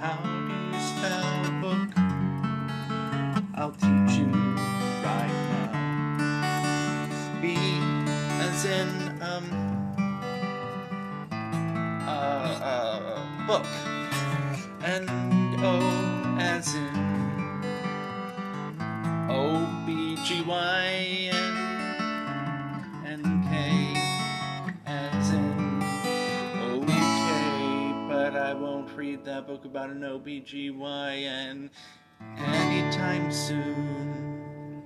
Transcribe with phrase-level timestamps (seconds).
[0.00, 1.90] How do you spell book?
[3.56, 4.30] I'll teach you
[5.02, 7.40] right now.
[7.42, 7.56] B
[8.40, 8.88] as in
[9.20, 9.44] um
[12.06, 13.97] uh, uh book.
[29.38, 31.70] Won't read that book about an OBGYN
[32.38, 34.82] anytime soon.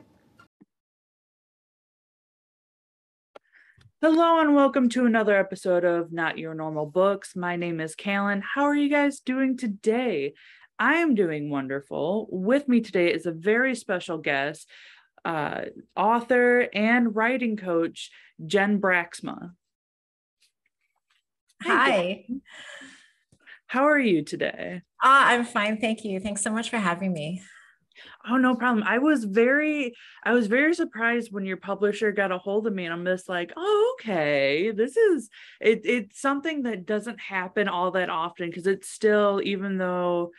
[4.03, 7.35] Hello and welcome to another episode of Not Your Normal Books.
[7.35, 8.43] My name is Callan.
[8.43, 10.35] How are you guys doing today?
[10.79, 12.29] I am doing wonderful.
[12.31, 14.69] With me today is a very special guest,
[15.25, 15.63] uh,
[15.97, 18.11] author and writing coach,
[18.45, 19.53] Jen Braaksma.
[21.63, 22.27] Hi.
[23.73, 24.83] How are you today?
[25.03, 25.81] Ah, I'm fine.
[25.81, 26.21] Thank you.
[26.21, 27.41] Thanks so much for having me.
[28.29, 28.85] Oh, no problem.
[28.87, 32.85] I was very, I was very surprised when your publisher got a hold of me,
[32.85, 35.87] and I'm just like, oh, okay, this is it.
[35.87, 40.33] It's something that doesn't happen all that often because it's still, even though,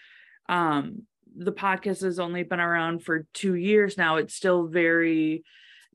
[0.47, 1.02] um,
[1.36, 5.44] the podcast has only been around for two years now, it's still very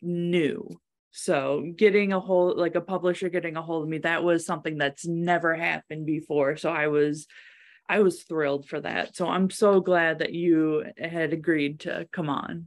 [0.02, 0.80] new.
[1.10, 4.78] So getting a hold, like a publisher getting a hold of me, that was something
[4.78, 6.56] that's never happened before.
[6.56, 7.26] So I was
[7.88, 9.16] I was thrilled for that.
[9.16, 12.66] So I'm so glad that you had agreed to come on.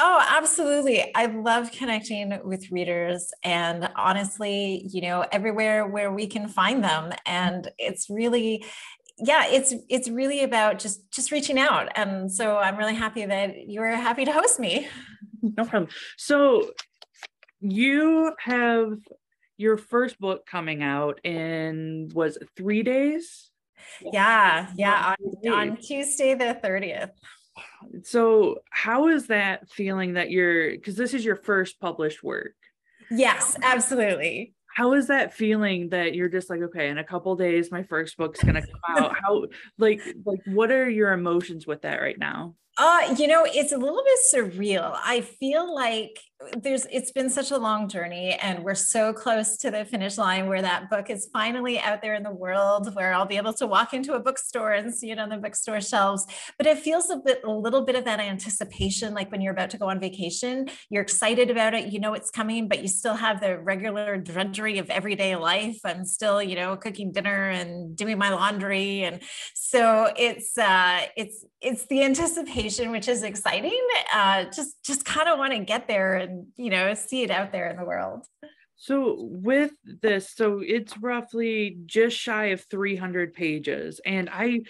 [0.00, 1.12] Oh, absolutely.
[1.14, 7.12] I love connecting with readers and honestly, you know, everywhere where we can find them
[7.26, 8.64] and it's really
[9.20, 11.88] yeah, it's it's really about just just reaching out.
[11.96, 14.88] And so I'm really happy that you were happy to host me.
[15.40, 15.88] No problem.
[16.16, 16.72] So
[17.60, 18.98] you have
[19.56, 23.50] your first book coming out in was it 3 days?
[24.12, 27.10] Yeah, yeah, on, on Tuesday the 30th.
[28.02, 32.54] So, how is that feeling that you're because this is your first published work?
[33.10, 34.54] Yes, absolutely.
[34.74, 38.16] How is that feeling that you're just like, okay, in a couple days, my first
[38.16, 39.16] book's gonna come out?
[39.22, 39.46] How
[39.78, 42.54] like like what are your emotions with that right now?
[42.76, 44.96] Uh, you know, it's a little bit surreal.
[45.04, 46.20] I feel like
[46.56, 50.46] there's it's been such a long journey and we're so close to the finish line
[50.46, 53.66] where that book is finally out there in the world where I'll be able to
[53.66, 56.26] walk into a bookstore and see it on the bookstore shelves.
[56.56, 59.70] But it feels a bit a little bit of that anticipation like when you're about
[59.70, 63.14] to go on vacation, you're excited about it, you know it's coming, but you still
[63.14, 65.80] have the regular drudgery of everyday life.
[65.84, 69.22] I'm still, you know, cooking dinner and doing my laundry and
[69.54, 73.80] so it's uh it's it's the anticipation which is exciting.
[74.14, 77.52] Uh just just kind of want to get there and you know see it out
[77.52, 78.24] there in the world.
[78.76, 84.00] So with this so it's roughly just shy of 300 pages.
[84.04, 84.60] And i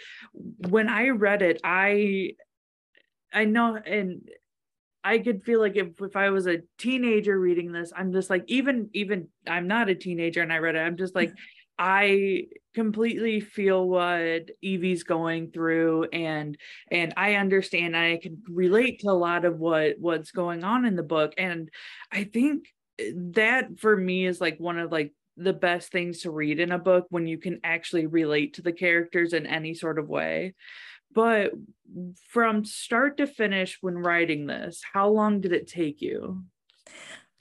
[0.68, 2.30] when i read it i
[3.32, 4.28] i know and
[5.04, 8.44] i could feel like if, if i was a teenager reading this i'm just like
[8.46, 11.32] even even i'm not a teenager and i read it i'm just like
[11.78, 16.56] I completely feel what Evie's going through and
[16.90, 20.96] and I understand I can relate to a lot of what what's going on in
[20.96, 21.70] the book and
[22.12, 22.66] I think
[22.98, 26.72] eh, that for me is like one of like the best things to read in
[26.72, 30.54] a book when you can actually relate to the characters in any sort of way.
[31.14, 31.52] But
[32.28, 36.42] from start to finish when writing this, how long did it take you?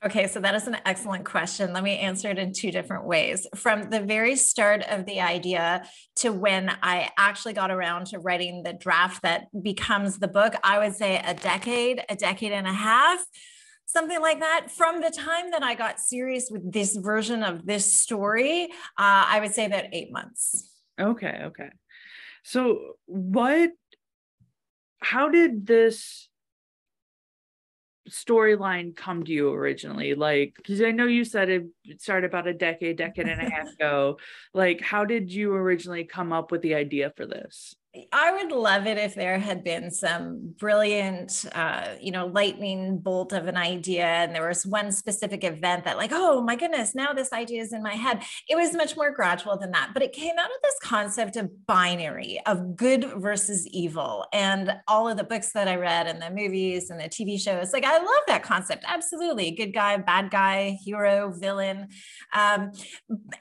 [0.05, 1.73] Okay, so that is an excellent question.
[1.73, 3.47] Let me answer it in two different ways.
[3.55, 5.87] From the very start of the idea
[6.17, 10.77] to when I actually got around to writing the draft that becomes the book, I
[10.77, 13.25] would say a decade, a decade and a half,
[13.87, 14.67] something like that.
[14.69, 19.39] From the time that I got serious with this version of this story, uh, I
[19.39, 20.75] would say about eight months.
[21.01, 21.69] Okay, okay.
[22.43, 23.71] So, what,
[25.01, 26.26] how did this
[28.09, 30.13] storyline come to you originally?
[30.13, 31.66] Like because i know you said it
[31.97, 34.18] started about a decade decade and a half ago.
[34.53, 37.75] Like how did you originally come up with the idea for this
[38.11, 43.33] I would love it if there had been some brilliant, uh, you know, lightning bolt
[43.33, 47.13] of an idea, and there was one specific event that, like, oh my goodness, now
[47.13, 48.23] this idea is in my head.
[48.49, 51.65] It was much more gradual than that, but it came out of this concept of
[51.65, 56.29] binary, of good versus evil, and all of the books that I read, and the
[56.29, 57.73] movies, and the TV shows.
[57.73, 58.83] Like, I love that concept.
[58.88, 61.88] Absolutely, good guy, bad guy, hero, villain,
[62.33, 62.71] um,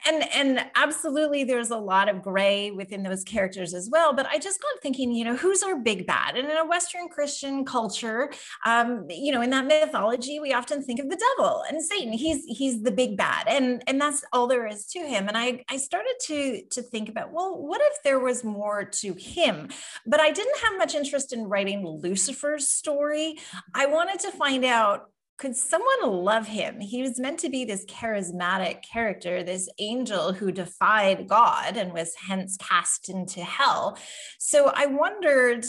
[0.07, 4.13] and and absolutely, there's a lot of gray within those characters as well.
[4.13, 6.37] But I just got thinking, you know, who's our big bad?
[6.37, 8.31] And in a Western Christian culture,
[8.65, 12.13] um, you know, in that mythology, we often think of the devil and Satan.
[12.13, 15.27] He's he's the big bad, and and that's all there is to him.
[15.27, 19.13] And I I started to to think about, well, what if there was more to
[19.13, 19.69] him?
[20.05, 23.37] But I didn't have much interest in writing Lucifer's story.
[23.73, 26.79] I wanted to find out could someone love him?
[26.79, 32.15] He was meant to be this charismatic character, this angel who defied God and was
[32.15, 33.97] hence cast into hell.
[34.39, 35.65] So I wondered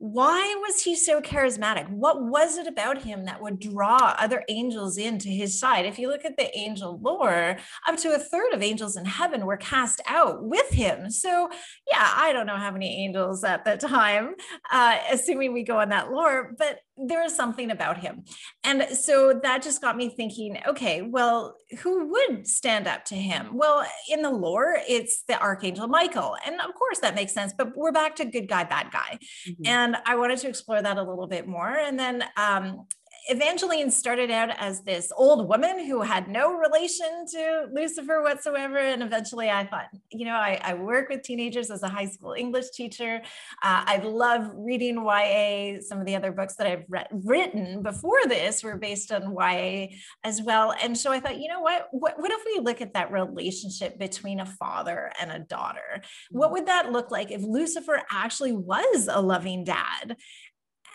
[0.00, 1.86] why was he so charismatic?
[1.90, 5.84] What was it about him that would draw other angels into his side?
[5.84, 9.44] If you look at the angel lore, up to a third of angels in heaven
[9.44, 11.10] were cast out with him.
[11.10, 11.50] So,
[11.86, 14.36] yeah, I don't know how many angels at the time,
[14.72, 18.24] uh, assuming we go on that lore, but there is something about him.
[18.64, 23.50] And so that just got me thinking okay, well, who would stand up to him?
[23.52, 26.36] Well, in the lore, it's the Archangel Michael.
[26.46, 29.18] And of course, that makes sense, but we're back to good guy, bad guy.
[29.48, 29.66] Mm-hmm.
[29.66, 31.70] And I wanted to explore that a little bit more.
[31.70, 32.86] And then um,
[33.28, 38.78] Evangeline started out as this old woman who had no relation to Lucifer whatsoever.
[38.78, 42.32] And eventually I thought, you know, I, I work with teenagers as a high school
[42.32, 43.20] English teacher.
[43.62, 45.80] Uh, I love reading YA.
[45.80, 49.88] Some of the other books that I've re- written before this were based on YA
[50.24, 50.74] as well.
[50.82, 51.88] And so I thought, you know what?
[51.92, 52.18] what?
[52.18, 56.02] What if we look at that relationship between a father and a daughter?
[56.30, 56.52] What mm-hmm.
[56.54, 60.16] would that look like if Lucifer actually was a loving dad?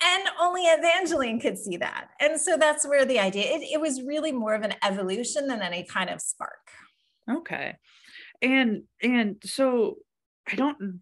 [0.06, 2.10] And only Evangeline could see that.
[2.20, 5.62] And so that's where the idea, it, it was really more of an evolution than
[5.62, 6.70] any kind of spark.
[7.30, 7.76] Okay.
[8.42, 9.98] And, and so
[10.48, 11.02] I don't,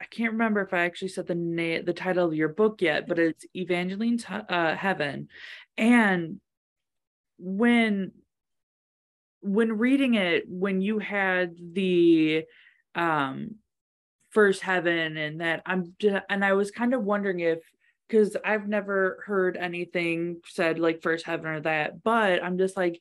[0.00, 3.08] I can't remember if I actually said the name, the title of your book yet,
[3.08, 5.28] but it's Evangeline's uh, Heaven.
[5.76, 6.40] And
[7.38, 8.12] when,
[9.40, 12.44] when reading it, when you had the,
[12.94, 13.56] um,
[14.36, 15.94] first heaven and that I'm
[16.28, 17.58] and I was kind of wondering if
[18.08, 23.00] because I've never heard anything said like first heaven or that, but I'm just like,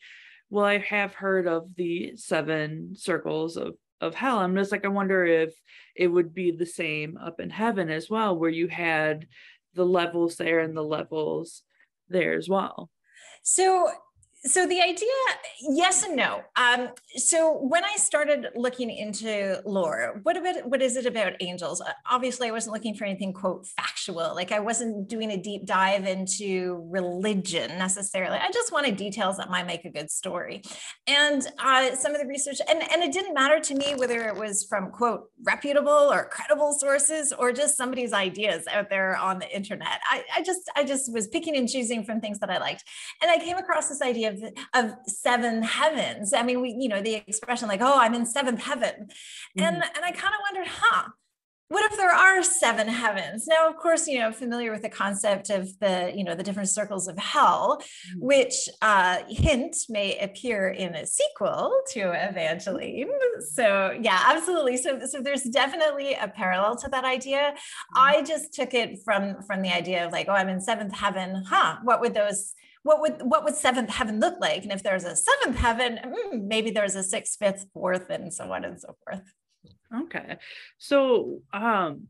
[0.50, 4.40] well, I have heard of the seven circles of of hell.
[4.40, 5.54] I'm just like, I wonder if
[5.96, 9.28] it would be the same up in heaven as well, where you had
[9.74, 11.64] the levels there and the levels
[12.10, 12.90] there as well.
[13.44, 13.90] So
[14.46, 15.10] so the idea
[15.62, 16.42] yes and no.
[16.56, 21.82] Um, so when i started looking into lore what about what is it about angels?
[21.82, 24.34] Uh, obviously i wasn't looking for anything quote factual.
[24.36, 28.38] Like i wasn't doing a deep dive into religion necessarily.
[28.38, 30.62] I just wanted details that might make a good story.
[31.08, 34.36] And uh, some of the research and, and it didn't matter to me whether it
[34.36, 39.56] was from quote reputable or credible sources or just somebody's ideas out there on the
[39.56, 40.00] internet.
[40.10, 42.84] I, I just i just was picking and choosing from things that i liked.
[43.22, 44.35] And i came across this idea of,
[44.74, 46.34] of seven heavens.
[46.34, 49.08] I mean, we, you know, the expression like, oh, I'm in seventh heaven.
[49.08, 49.64] Mm-hmm.
[49.64, 51.10] And, and I kind of wondered, huh,
[51.70, 55.50] what if there are seven heavens now of course you know familiar with the concept
[55.50, 58.26] of the you know the different circles of hell mm-hmm.
[58.26, 63.10] which uh hint may appear in a sequel to evangeline
[63.54, 67.98] so yeah absolutely so so there's definitely a parallel to that idea mm-hmm.
[67.98, 71.44] i just took it from from the idea of like oh i'm in seventh heaven
[71.48, 72.54] huh what would those
[72.86, 74.62] what would what would seventh heaven look like?
[74.62, 78.54] And if there's a seventh heaven, mm, maybe there's a sixth, fifth, fourth, and so
[78.54, 79.24] on and so forth.
[80.04, 80.38] Okay.
[80.78, 82.04] So um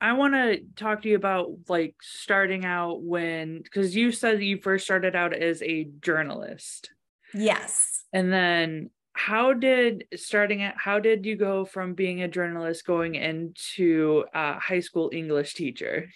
[0.00, 4.60] I want to talk to you about like starting out when because you said you
[4.60, 6.90] first started out as a journalist.
[7.32, 8.02] Yes.
[8.12, 13.14] And then how did starting at how did you go from being a journalist going
[13.14, 16.08] into a high school English teacher?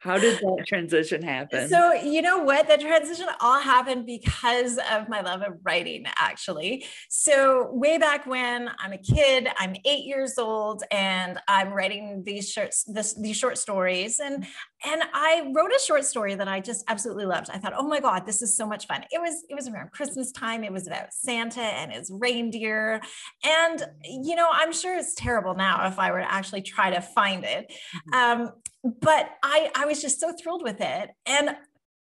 [0.00, 1.68] How did that transition happen?
[1.68, 2.68] So, you know what?
[2.68, 6.86] The transition all happened because of my love of writing, actually.
[7.10, 12.50] So, way back when I'm a kid, I'm eight years old, and I'm writing these
[12.50, 14.20] shorts, this, these short stories.
[14.20, 14.46] And
[14.84, 17.50] and I wrote a short story that I just absolutely loved.
[17.52, 19.04] I thought, oh my God, this is so much fun.
[19.10, 20.64] It was, it was around Christmas time.
[20.64, 23.02] It was about Santa and his reindeer.
[23.44, 27.02] And, you know, I'm sure it's terrible now if I were to actually try to
[27.02, 27.70] find it.
[28.14, 28.42] Mm-hmm.
[28.42, 28.52] Um,
[28.82, 31.10] but I, I was just so thrilled with it.
[31.26, 31.56] And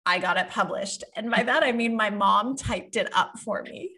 [0.06, 1.04] I got it published.
[1.16, 3.92] And by that, I mean my mom typed it up for me.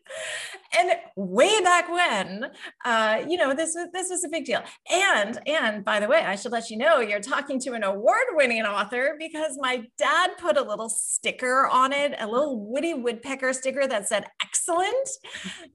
[0.78, 2.46] And way back when,
[2.86, 4.62] uh, you know, this was this was a big deal.
[4.92, 8.64] And and by the way, I should let you know you're talking to an award-winning
[8.64, 13.88] author because my dad put a little sticker on it, a little Woody Woodpecker sticker
[13.88, 15.10] that said excellent.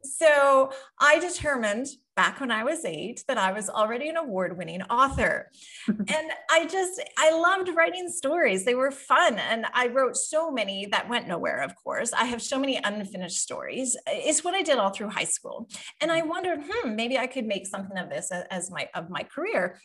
[0.03, 4.83] So I determined back when I was eight that I was already an award winning
[4.85, 5.51] author.
[5.89, 8.65] and I just, I loved writing stories.
[8.65, 9.39] They were fun.
[9.39, 12.13] And I wrote so many that went nowhere, of course.
[12.15, 13.97] I have so many unfinished stories.
[14.07, 15.69] It's what I did all through high school.
[16.01, 19.25] And I wondered, hmm, maybe I could make something of this as my, of my
[19.25, 19.81] career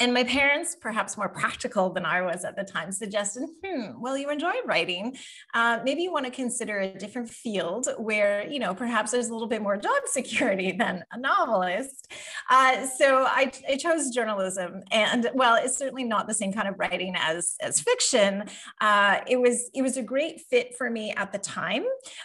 [0.00, 4.16] and my parents, perhaps more practical than I was at the time, suggested, hmm, well,
[4.16, 5.16] you enjoy writing.
[5.52, 9.32] Uh, maybe you want to consider a different field where, you know, perhaps there's a
[9.32, 12.10] little bit more job security than a novelist.
[12.48, 14.82] Uh, so I, I, chose journalism.
[14.90, 18.44] And well, it's certainly not the same kind of writing as, as fiction.
[18.80, 21.84] Uh, it, was, it was a great fit for me at the time,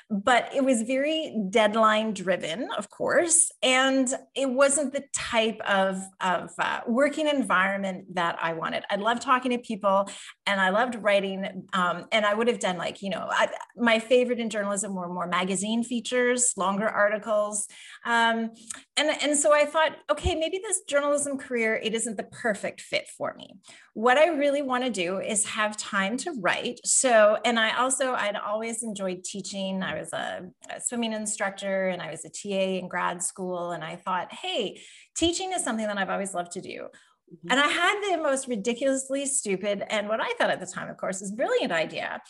[0.10, 3.52] but it was very deadline driven, of course.
[3.62, 7.65] And it wasn't the type of, of uh, working environment
[8.14, 8.84] that I wanted.
[8.90, 10.10] I loved talking to people
[10.46, 11.68] and I loved writing.
[11.74, 15.08] Um, and I would have done like, you know, I, my favorite in journalism were
[15.08, 17.68] more magazine features, longer articles.
[18.06, 18.52] Um,
[18.98, 23.08] and, and so I thought, okay, maybe this journalism career, it isn't the perfect fit
[23.18, 23.56] for me.
[23.94, 26.80] What I really want to do is have time to write.
[26.86, 29.84] So, and I also, I'd always enjoyed teaching.
[29.84, 30.46] I was a,
[30.76, 33.72] a swimming instructor and I was a TA in grad school.
[33.72, 34.82] And I thought, hey,
[35.16, 36.88] teaching is something that I've always loved to do.
[37.34, 37.52] Mm-hmm.
[37.52, 40.98] And I had the most ridiculously stupid and what I thought at the time, of
[40.98, 42.22] course, is brilliant idea.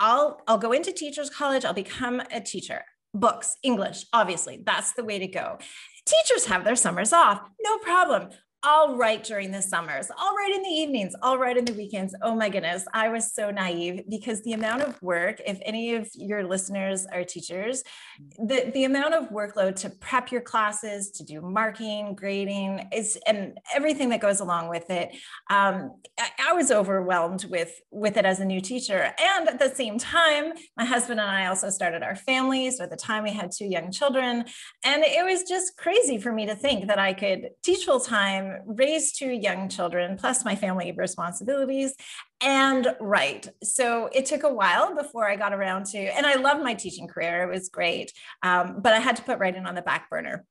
[0.00, 2.82] I'll I'll go into teachers college, I'll become a teacher.
[3.12, 5.58] Books, English, obviously, that's the way to go.
[6.06, 8.30] Teachers have their summers off, no problem.
[8.62, 10.10] I'll write during the summers.
[10.16, 11.14] I'll write in the evenings.
[11.22, 12.14] I'll write in the weekends.
[12.20, 12.84] Oh my goodness.
[12.92, 17.24] I was so naive because the amount of work, if any of your listeners are
[17.24, 17.82] teachers,
[18.38, 23.58] the, the amount of workload to prep your classes, to do marking, grading, is and
[23.74, 25.10] everything that goes along with it.
[25.48, 29.14] Um, I, I was overwhelmed with, with it as a new teacher.
[29.18, 32.70] And at the same time, my husband and I also started our family.
[32.70, 34.44] So at the time we had two young children.
[34.84, 38.49] And it was just crazy for me to think that I could teach full time
[38.66, 41.94] raised two young children, plus my family responsibilities,
[42.40, 43.48] and write.
[43.62, 47.06] So it took a while before I got around to, and I love my teaching
[47.06, 47.44] career.
[47.44, 50.44] It was great, um, but I had to put writing on the back burner.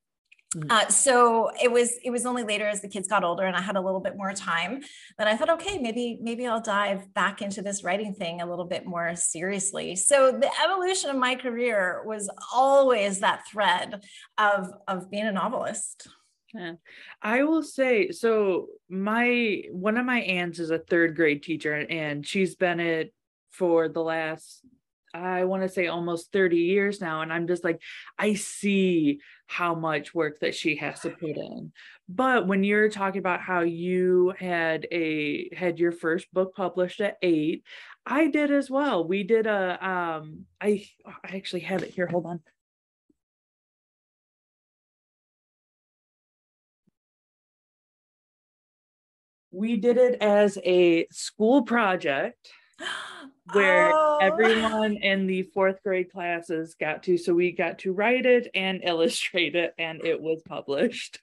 [0.54, 0.68] Mm.
[0.68, 3.60] Uh, so it was it was only later as the kids got older and I
[3.60, 4.82] had a little bit more time
[5.16, 8.64] that I thought, okay, maybe maybe I'll dive back into this writing thing a little
[8.64, 9.94] bit more seriously.
[9.94, 14.02] So the evolution of my career was always that thread
[14.38, 16.08] of of being a novelist.
[16.54, 16.72] Yeah.
[17.22, 22.26] I will say so my one of my aunts is a third grade teacher and
[22.26, 23.14] she's been it
[23.50, 24.62] for the last
[25.12, 27.80] I want to say almost 30 years now and I'm just like
[28.18, 31.72] I see how much work that she has to put in.
[32.08, 37.16] But when you're talking about how you had a had your first book published at
[37.22, 37.64] 8,
[38.06, 39.06] I did as well.
[39.06, 42.06] We did a um I I actually have it here.
[42.06, 42.40] Hold on.
[49.50, 52.50] We did it as a school project
[53.52, 54.18] where oh.
[54.20, 58.80] everyone in the fourth grade classes got to so we got to write it and
[58.84, 61.20] illustrate it and it was published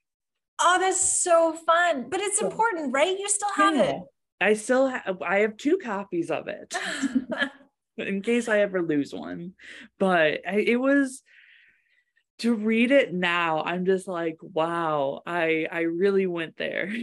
[0.59, 3.83] oh that's so fun but it's important right you still have yeah.
[3.83, 4.01] it
[4.41, 6.75] i still have i have two copies of it
[7.97, 9.53] in case i ever lose one
[9.99, 11.21] but I, it was
[12.39, 16.93] to read it now i'm just like wow i i really went there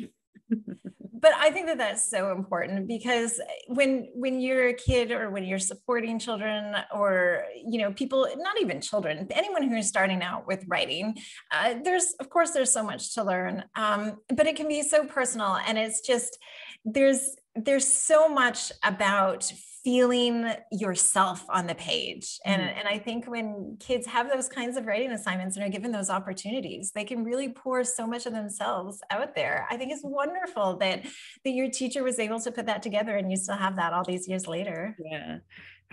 [1.24, 5.42] but i think that that's so important because when when you're a kid or when
[5.42, 10.62] you're supporting children or you know people not even children anyone who's starting out with
[10.68, 11.16] writing
[11.50, 15.06] uh, there's of course there's so much to learn um, but it can be so
[15.06, 16.38] personal and it's just
[16.84, 19.50] there's there's so much about
[19.84, 22.40] feeling yourself on the page.
[22.46, 22.78] And, mm-hmm.
[22.78, 26.08] and I think when kids have those kinds of writing assignments and are given those
[26.08, 29.66] opportunities, they can really pour so much of themselves out there.
[29.70, 31.04] I think it's wonderful that,
[31.44, 34.04] that your teacher was able to put that together and you still have that all
[34.04, 34.96] these years later.
[34.98, 35.38] Yeah.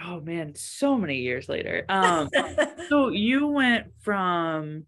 [0.03, 1.83] Oh man, so many years later.
[1.89, 2.29] Um,
[2.89, 4.85] so you went from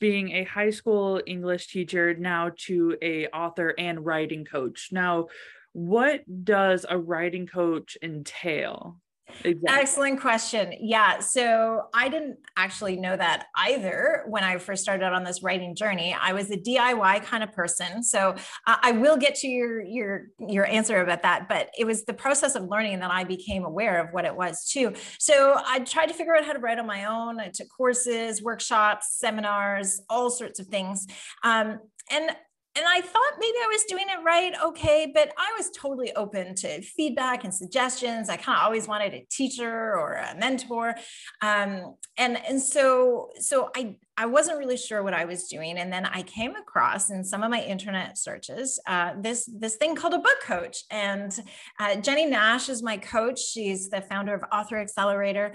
[0.00, 4.88] being a high school English teacher now to a author and writing coach.
[4.90, 5.28] Now,
[5.72, 8.98] what does a writing coach entail?
[9.44, 9.80] Exactly.
[9.80, 10.74] Excellent question.
[10.80, 11.20] Yeah.
[11.20, 16.16] So I didn't actually know that either when I first started on this writing journey.
[16.20, 18.02] I was a DIY kind of person.
[18.02, 18.34] So
[18.66, 21.48] I will get to your your your answer about that.
[21.48, 24.68] But it was the process of learning that I became aware of what it was
[24.68, 24.92] too.
[25.18, 27.40] So I tried to figure out how to write on my own.
[27.40, 31.06] I took courses, workshops, seminars, all sorts of things.
[31.42, 31.78] Um,
[32.10, 32.30] and
[32.74, 36.54] and I thought maybe I was doing it right, okay, but I was totally open
[36.56, 38.30] to feedback and suggestions.
[38.30, 40.94] I kind of always wanted a teacher or a mentor,
[41.42, 45.92] um, and and so so I I wasn't really sure what I was doing, and
[45.92, 50.14] then I came across in some of my internet searches uh, this this thing called
[50.14, 50.84] a book coach.
[50.90, 51.32] And
[51.80, 53.40] uh, Jennie Nash is my coach.
[53.40, 55.54] She's the founder of Author Accelerator.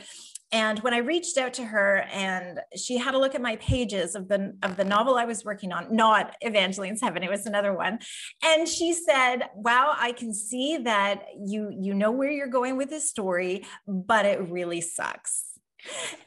[0.52, 4.16] And when I reached out to her, and she had a look at my pages
[4.16, 7.74] of the of the novel I was working on, not Evangeline's Heaven, it was another
[7.74, 8.00] one,
[8.44, 12.90] and she said, "Wow, I can see that you you know where you're going with
[12.90, 15.47] this story, but it really sucks."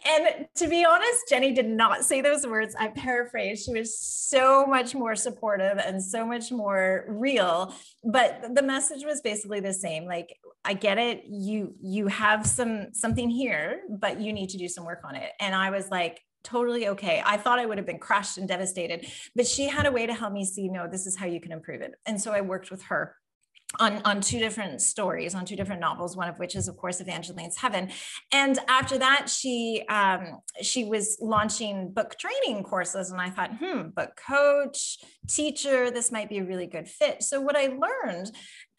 [0.07, 2.75] And to be honest, Jennie did not say those words.
[2.79, 3.65] I paraphrase.
[3.65, 7.75] She was so much more supportive and so much more real.
[8.05, 10.07] But the message was basically the same.
[10.07, 11.25] Like, I get it.
[11.27, 15.31] You you have some something here, but you need to do some work on it.
[15.41, 17.23] And I was like, totally okay.
[17.25, 20.15] I thought I would have been crushed and devastated, but she had a way to
[20.15, 21.95] help me see, no, this is how you can improve it.
[22.07, 23.15] And so I worked with her
[23.79, 27.01] on, on two different stories, on two different novels, one of which is, of course,
[27.01, 27.91] Evangeline's Heaven.
[28.33, 33.11] And after that, she um, she was launching book training courses.
[33.11, 34.99] And I thought, hmm, book coach,
[35.29, 37.23] teacher, this might be a really good fit.
[37.23, 38.33] So what I learned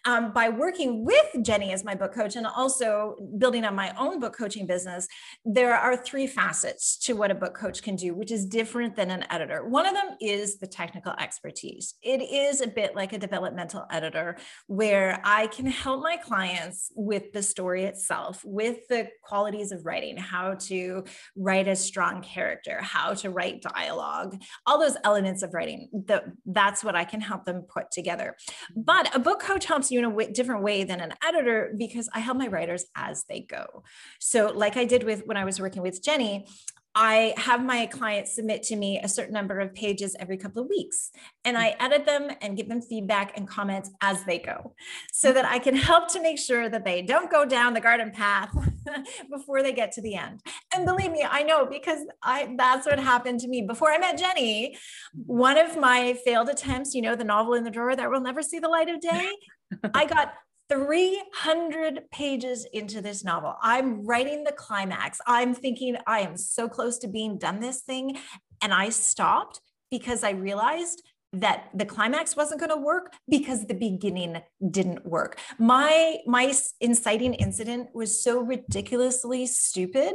[0.05, 4.20] um, by working with Jennie as my book coach and also building up my own
[4.20, 5.08] book coaching business,
[5.46, 9.12] there are three facets to what a book coach can do, which is different than
[9.12, 9.67] an editor.
[9.67, 11.96] One of them is the technical expertise.
[12.01, 17.31] It is a bit like a developmental editor where I can help my clients with
[17.34, 21.03] the story itself, with the qualities of writing, how to
[21.36, 25.89] write a strong character, how to write dialogue, all those elements of writing.
[25.91, 28.36] The, that's what I can help them put together.
[28.75, 32.19] But a book coach helps you in a different way than an editor because I
[32.19, 33.83] help my writers as they go.
[34.19, 36.45] So, like I did with when I was working with Jennie,
[36.93, 40.69] I have my clients submit to me a certain number of pages every couple of
[40.69, 41.12] weeks,
[41.45, 41.75] and I mm.
[41.79, 44.75] edit them and give them feedback and comments as they go
[45.13, 45.36] so mm.
[45.36, 48.53] that I can help to make sure that they don't go down the garden path
[49.31, 50.41] before they get to the end.
[50.75, 54.17] And believe me, I know because I that's what happened to me before I met
[54.17, 54.77] Jennie.
[55.13, 58.41] One of my failed attempts, you know, the novel in the drawer that will never
[58.41, 59.29] see the light of day,
[59.94, 60.34] I got
[60.70, 63.56] 300 pages into this novel.
[63.62, 65.20] I'm writing the climax.
[65.28, 68.18] I'm thinking I am so close to being done this thing.
[68.62, 69.60] And I stopped
[69.90, 75.40] because I realized that the climax wasn't going to work because the beginning didn't work.
[75.58, 80.13] My my inciting incident was so ridiculously stupid.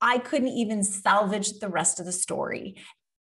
[0.00, 2.76] I couldn't even salvage the rest of the story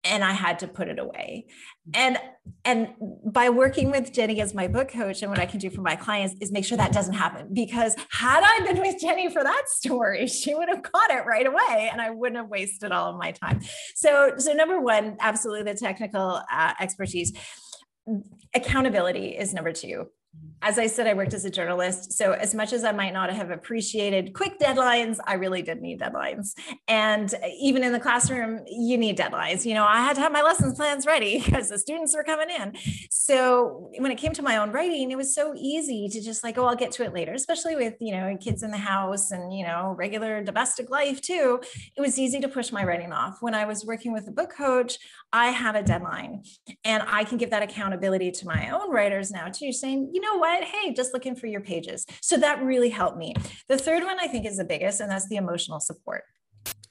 [0.04, 1.46] and I had to put it away.
[1.94, 2.18] And
[2.66, 2.90] and
[3.26, 5.96] by working with jennie as my book coach and what I can do for my
[5.96, 9.64] clients is make sure that doesn't happen because had I been with jennie for that
[9.68, 13.18] story, she would have caught it right away and I wouldn't have wasted all of
[13.18, 13.62] my time.
[13.96, 17.34] So so number 1, absolutely the technical uh, expertise.
[18.56, 20.08] Accountability is number 2
[20.62, 22.14] as I said, I worked as a journalist.
[22.14, 26.00] So, as much as I might not have appreciated quick deadlines, I really did need
[26.00, 26.54] deadlines.
[26.88, 29.66] And uh, even in the classroom, you need deadlines.
[29.66, 32.50] You know, I had to have my lessons plans ready because the students were coming
[32.50, 32.74] in.
[33.10, 36.58] So, when it came to my own writing, it was so easy to just like,
[36.58, 39.54] oh, I'll get to it later, especially with, you know, kids in the house and,
[39.54, 41.60] you know, regular domestic life too.
[41.98, 43.38] It was easy to push my writing off.
[43.42, 44.98] When I was working with a book coach,
[45.34, 46.44] I had a deadline
[46.84, 50.38] and I can give that accountability to my own writers now too, saying, you know
[50.38, 50.51] what?
[50.60, 52.06] Hey, just looking for your pages.
[52.22, 53.34] So that really helped me.
[53.68, 56.24] The third one I think is the biggest, and that's the emotional support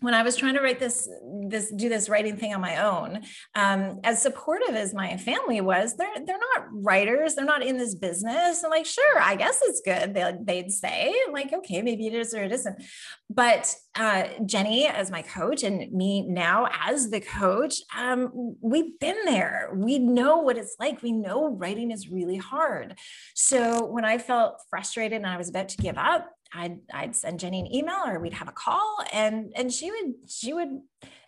[0.00, 1.08] when I was trying to write this,
[1.48, 3.20] this do this writing thing on my own,
[3.54, 7.94] um, as supportive as my family was, they're they're not writers, they're not in this
[7.94, 8.62] business.
[8.62, 10.14] And like, sure, I guess it's good.
[10.14, 12.82] They, they'd say, like, okay, maybe it is or it isn't.
[13.28, 19.18] But uh, Jennie, as my coach, and me now as the coach, um, we've been
[19.26, 19.70] there.
[19.74, 21.02] We know what it's like.
[21.02, 22.98] We know writing is really hard.
[23.34, 27.40] So when I felt frustrated and I was about to give up, I'd I'd send
[27.40, 30.80] Jennie an email or we'd have a call and and she would she would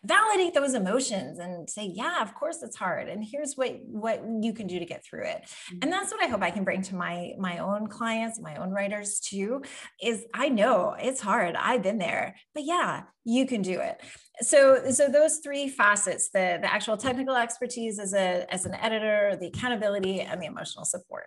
[0.04, 4.52] validate those emotions and say yeah of course it's hard and here's what what you
[4.52, 5.42] can do to get through it.
[5.42, 5.78] Mm-hmm.
[5.82, 8.70] and that's what i hope i can bring to my my own clients my own
[8.70, 9.62] writers too
[10.02, 11.54] is i know it's hard.
[11.56, 14.00] I've been there but yeah you can do it.
[14.40, 19.36] So so those three facets the the actual technical expertise as a as an editor
[19.40, 21.26] the accountability and the emotional support.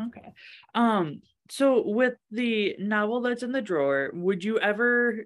[0.00, 0.32] Okay.
[0.74, 5.24] Um so with the novel that's in the drawer, would you ever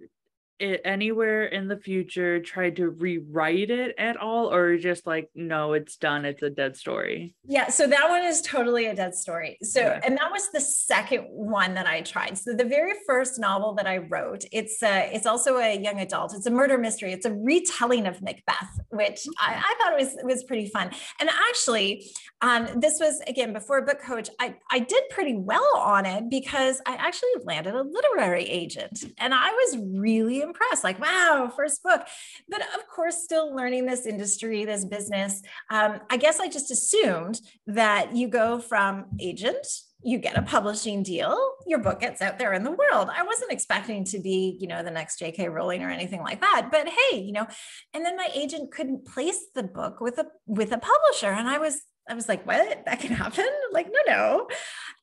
[0.59, 5.73] it anywhere in the future tried to rewrite it at all or just like no
[5.73, 7.35] it's done it's a dead story?
[7.45, 9.59] Yeah so that one is totally a dead story.
[9.63, 10.01] So yeah.
[10.05, 12.39] and that was the second one that i tried.
[12.39, 16.35] So the very first novel that i wrote it's a, it's also a young adult.
[16.35, 17.13] It's a murder mystery.
[17.13, 20.91] It's a retelling of macbeth which I, I thought it was was pretty fun.
[21.21, 22.07] And actually
[22.43, 26.81] um, this was again before book coach I, I did pretty well on it because
[26.87, 29.05] i actually landed a literary agent.
[29.19, 32.07] And i was really impressed, like, wow, first book.
[32.49, 35.43] But of course, still learning this industry, this business.
[35.71, 39.67] Um, I guess I just assumed that you go from agent
[40.05, 41.35] you get a publishing deal,
[41.67, 43.09] your book gets out there in the world.
[43.11, 46.69] I wasn't expecting to be, you know, the next JK Rowling or anything like that,
[46.71, 47.47] but hey, you know,
[47.95, 51.59] and then my agent couldn't place the book with a with a publisher and I
[51.59, 52.85] was I was like, "What?
[52.85, 54.49] That can happen?" Like, "No, no."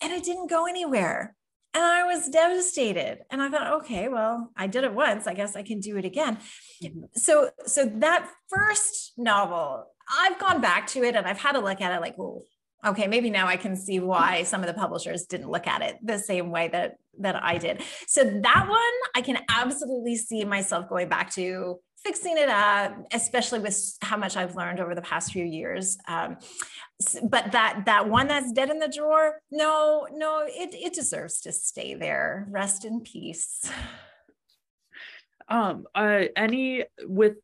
[0.04, 1.36] And it didn't go anywhere.
[1.73, 3.19] And I was devastated.
[3.29, 5.27] And I thought, "Okay, well, I did it once.
[5.27, 6.38] I guess I can do it again."
[6.84, 7.03] Mm-hmm.
[7.15, 9.86] So so that first novel,
[10.19, 12.43] I've gone back to it and I've had a look at it like, well,
[12.86, 15.97] okay maybe now i can see why some of the publishers didn't look at it
[16.01, 20.89] the same way that that i did so that one i can absolutely see myself
[20.89, 25.32] going back to fixing it up especially with how much i've learned over the past
[25.32, 25.98] few years.
[26.08, 26.38] Um,
[27.24, 31.52] but that that one that's dead in the drawer no no it, it deserves to
[31.52, 32.48] stay there.
[32.50, 33.70] Rest in peace.
[35.48, 37.38] Um uh any with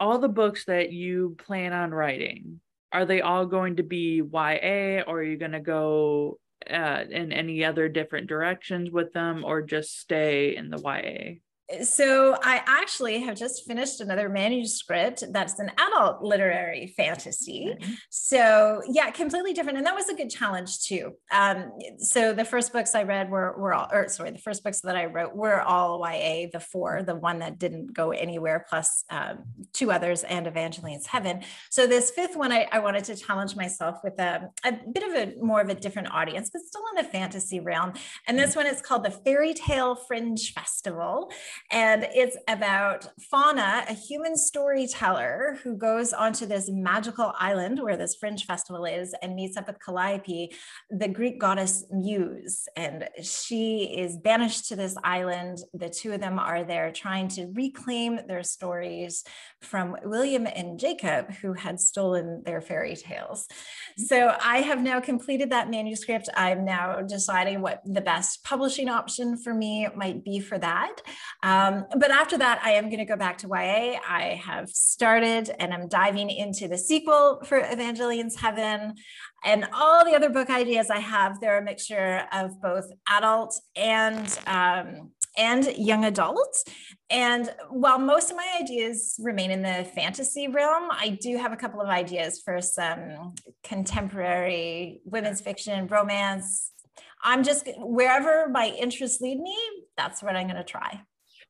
[0.00, 2.60] all the books that you plan on writing
[2.92, 6.38] are they all going to be YA or are you going to go
[6.70, 11.38] uh, in any other different directions with them or just stay in the YA?
[11.82, 17.74] So I actually have just finished another manuscript that's an adult literary fantasy.
[17.78, 17.92] Mm-hmm.
[18.08, 19.76] So yeah, completely different.
[19.76, 21.12] And that was a good challenge too.
[21.30, 24.80] Um, so the first books I read were, were all, or sorry, the first books
[24.80, 29.04] that I wrote were all YA, the four, the one that didn't go anywhere, plus
[29.10, 31.42] um, two others and Evangeline's Heaven.
[31.70, 35.14] So this fifth one, I, I wanted to challenge myself with a, a bit of
[35.14, 37.92] a more of a different audience, but still in the fantasy realm.
[38.26, 38.56] And this mm.
[38.56, 41.30] one is called the Fairy Tale Fringe Festival.
[41.70, 48.14] And it's about Fauna, a human storyteller who goes onto this magical island where this
[48.14, 50.52] fringe festival is and meets up with Calliope,
[50.90, 52.68] the Greek goddess Muse.
[52.76, 55.58] And she is banished to this island.
[55.74, 59.24] The two of them are there trying to reclaim their stories
[59.60, 63.46] from William and Jacob, who had stolen their fairy tales.
[63.96, 66.28] So I have now completed that manuscript.
[66.36, 71.02] I'm now deciding what the best publishing option for me might be for that.
[71.96, 73.98] But after that, I am going to go back to YA.
[74.08, 78.94] I have started and I'm diving into the sequel for Evangeline's Heaven
[79.44, 81.40] and all the other book ideas I have.
[81.40, 86.56] They're a mixture of both adult and um, and young adult.
[87.08, 91.56] And while most of my ideas remain in the fantasy realm, I do have a
[91.56, 96.72] couple of ideas for some contemporary women's fiction, and romance.
[97.22, 99.56] I'm just wherever my interests lead me,
[99.96, 101.02] that's what I'm going to try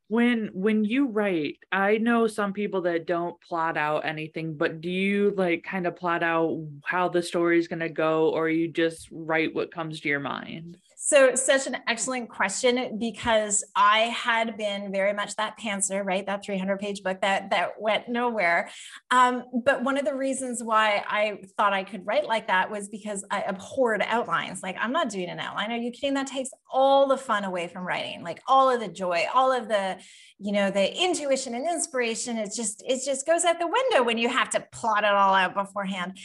[0.09, 4.91] when when you write i know some people that don't plot out anything but do
[4.91, 8.69] you like kind of plot out how the story is going to go or you
[8.69, 14.57] just write what comes to your mind so, such an excellent question because I had
[14.57, 16.27] been very much that pantser, right?
[16.27, 18.69] That 300 page book that that went nowhere.
[19.13, 22.89] Um, but one of the reasons why I thought I could write like that was
[22.89, 24.61] because I abhorred outlines.
[24.61, 25.71] Like, I'm not doing an outline.
[25.71, 26.15] Are you kidding?
[26.15, 29.69] That takes all the fun away from writing, like all of the joy, all of
[29.69, 29.99] the,
[30.41, 32.39] you know, the intuition and inspiration.
[32.39, 35.35] It's just, it just goes out the window when you have to plot it all
[35.35, 36.19] out beforehand.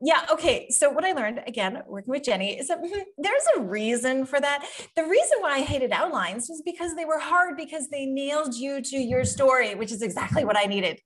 [0.00, 0.24] Yeah.
[0.30, 0.68] Okay.
[0.70, 3.60] So, what I learned again, working with Jennie, is that hmm, there's a
[4.20, 4.66] reason for that.
[4.96, 8.80] The reason why I hated outlines was because they were hard because they nailed you
[8.82, 11.00] to your story, which is exactly what I needed.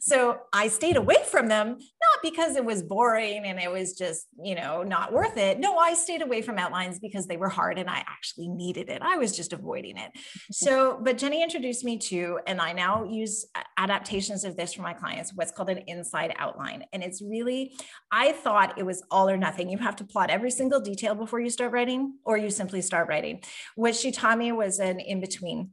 [0.00, 4.26] So I stayed away from them, not because it was boring and it was just,
[4.42, 5.58] you know, not worth it.
[5.58, 9.02] No, I stayed away from outlines because they were hard and I actually needed it.
[9.02, 10.10] I was just avoiding it.
[10.52, 14.82] So, but Jennie introduced me to, and I now use uh, adaptations of this for
[14.82, 16.84] my clients, what's called an inside outline.
[16.92, 17.76] And it's really,
[18.10, 19.68] I thought it was all or nothing.
[19.68, 23.08] You have to plot every single detail before you start writing, or you simply start
[23.08, 23.42] writing.
[23.74, 25.70] What she taught me was an in between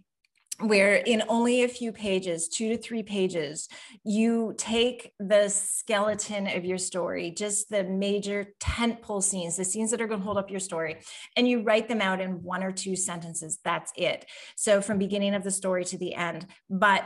[0.59, 3.67] where in only a few pages, two to three pages,
[4.03, 10.01] you take the skeleton of your story, just the major tentpole scenes, the scenes that
[10.01, 10.97] are going to hold up your story,
[11.35, 13.59] and you write them out in one or two sentences.
[13.63, 14.25] That's it.
[14.55, 16.45] So from beginning of the story to the end.
[16.69, 17.03] But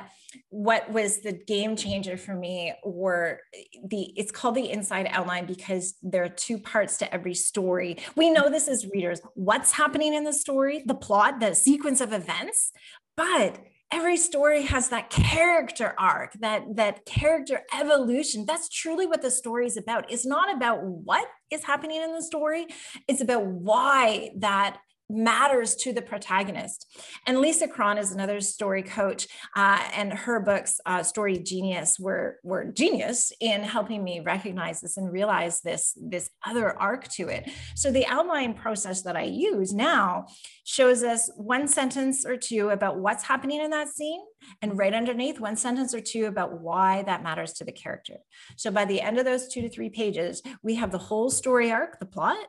[0.50, 5.46] what was the game changer for me were eh, the it's called the inside outline
[5.46, 7.98] because there are two parts to every story.
[8.16, 12.12] We know this as readers, what's happening in the story, the plot, the sequence of
[12.12, 12.74] events,
[13.18, 13.60] but
[13.92, 18.46] every story has that character arc that that character evolution.
[18.46, 20.12] That's truly what the story is about.
[20.12, 22.68] It's not about what is happening in the story.
[23.08, 24.78] It's about why that
[25.10, 26.86] matters to the protagonist.
[27.26, 32.40] And Lisa Cron is another story coach, uh, and her books, uh, Story Genius, were
[32.44, 37.50] were genius in helping me recognize this and realize this this other arc to it.
[37.76, 40.28] So the outline process that I use now
[40.64, 44.22] shows us one sentence or two about what's happening in that scene,
[44.62, 48.18] and right underneath one sentence or two about why that matters to the character.
[48.58, 51.72] So by the end of those two to three pages, we have the whole story
[51.72, 52.46] arc, the plot,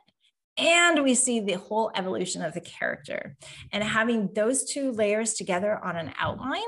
[0.59, 3.37] and we see the whole evolution of the character.
[3.71, 6.61] And having those two layers together on an outline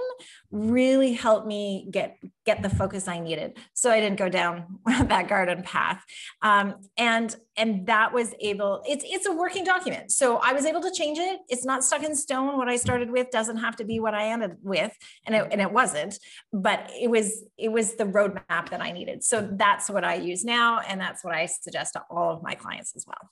[0.50, 3.58] really helped me get get the focus I needed.
[3.74, 6.04] So I didn't go down that garden path.
[6.42, 8.82] Um, and and that was able.
[8.88, 10.12] It's it's a working document.
[10.12, 11.42] So I was able to change it.
[11.50, 12.58] It's not stuck in stone.
[12.58, 15.60] What I started with doesn't have to be what I ended with, and it, and
[15.60, 16.18] it wasn't.
[16.54, 19.24] But it was it was the roadmap that I needed.
[19.24, 22.56] So that's what I use now, and that's what I suggest to all of my
[22.56, 23.30] clients as well.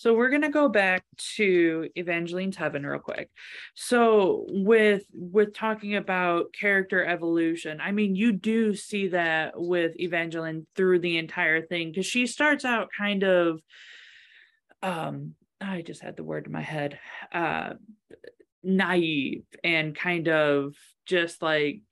[0.00, 1.04] So we're going to go back
[1.36, 3.28] to Evangeline's Heaven real quick.
[3.74, 10.66] So with with talking about character evolution, I mean you do see that with Evangeline
[10.74, 13.60] through the entire thing cuz she starts out kind of
[14.82, 16.98] um I just had the word in my head.
[17.30, 17.74] Uh
[18.62, 21.82] naive and kind of just like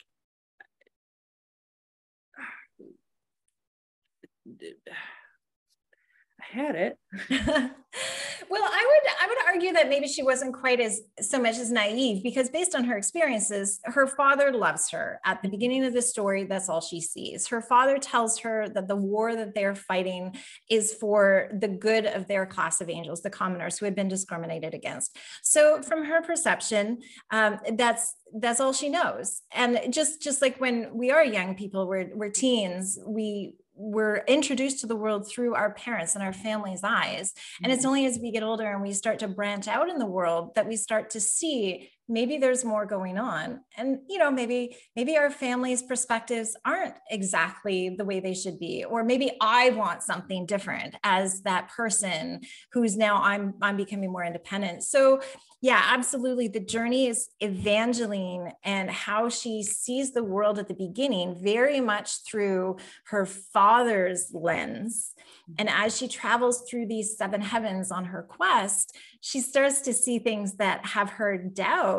[6.51, 6.99] had it.
[7.31, 11.71] well, I would I would argue that maybe she wasn't quite as so much as
[11.71, 15.21] naive because based on her experiences, her father loves her.
[15.25, 17.47] At the beginning of the story, that's all she sees.
[17.49, 20.37] Her father tells her that the war that they're fighting
[20.71, 24.75] is for the good of their class of angels, the commoners who had been discriminated
[24.75, 25.17] against.
[25.43, 26.99] So, from her perception,
[27.31, 29.43] um, that's that's all she knows.
[29.53, 34.81] And just just like when we are young people, we're we're teens, we we're introduced
[34.81, 37.33] to the world through our parents and our family's eyes.
[37.63, 37.89] And it's mm-hmm.
[37.89, 40.67] only as we get older and we start to branch out in the world that
[40.67, 43.61] we start to see maybe there's more going on.
[43.77, 48.85] And you know maybe maybe our family's perspectives aren't exactly the way they should be
[48.85, 52.41] or maybe i want something different as that person
[52.73, 54.83] who's now i'm i'm becoming more independent.
[54.83, 55.21] So
[55.61, 61.37] yeah absolutely the journey is evangeline and how she sees the world at the beginning
[61.43, 65.15] very much through her father's lens.
[65.17, 65.55] Mm-hmm.
[65.59, 70.19] And as she travels through these seven heavens on her quest, she starts to see
[70.19, 71.98] things that have her doubt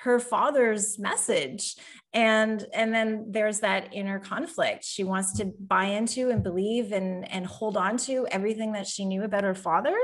[0.00, 1.76] her father's message.
[2.14, 7.30] And and then there's that inner conflict she wants to buy into and believe and
[7.30, 9.96] and hold on to everything that she knew about her father.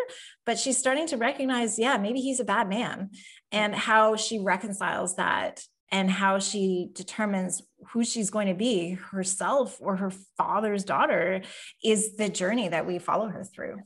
[0.44, 3.10] But she's starting to recognize yeah maybe he's a bad man.
[3.52, 9.78] And how she reconciles that and how she determines who she's going to be herself
[9.80, 11.42] or her father's daughter
[11.82, 13.78] is the journey that we follow her through.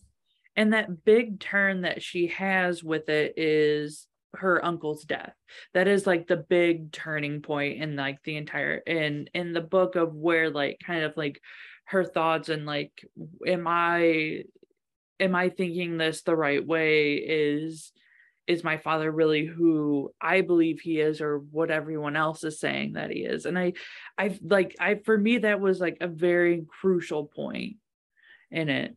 [0.57, 5.35] And that big turn that she has with it is her uncle's death.
[5.75, 9.97] That is like the big turning point in like the entire in in the book
[9.97, 11.41] of where like kind of like
[11.87, 12.93] her thoughts and like
[13.47, 14.43] am i
[15.19, 17.15] am i thinking this the right way?
[17.15, 17.93] Is
[18.47, 22.95] is my father really who I believe he is or what everyone else is saying
[22.95, 23.45] that he is?
[23.45, 23.75] And I
[24.17, 27.77] I like I for me that was like a very crucial point
[28.51, 28.97] in it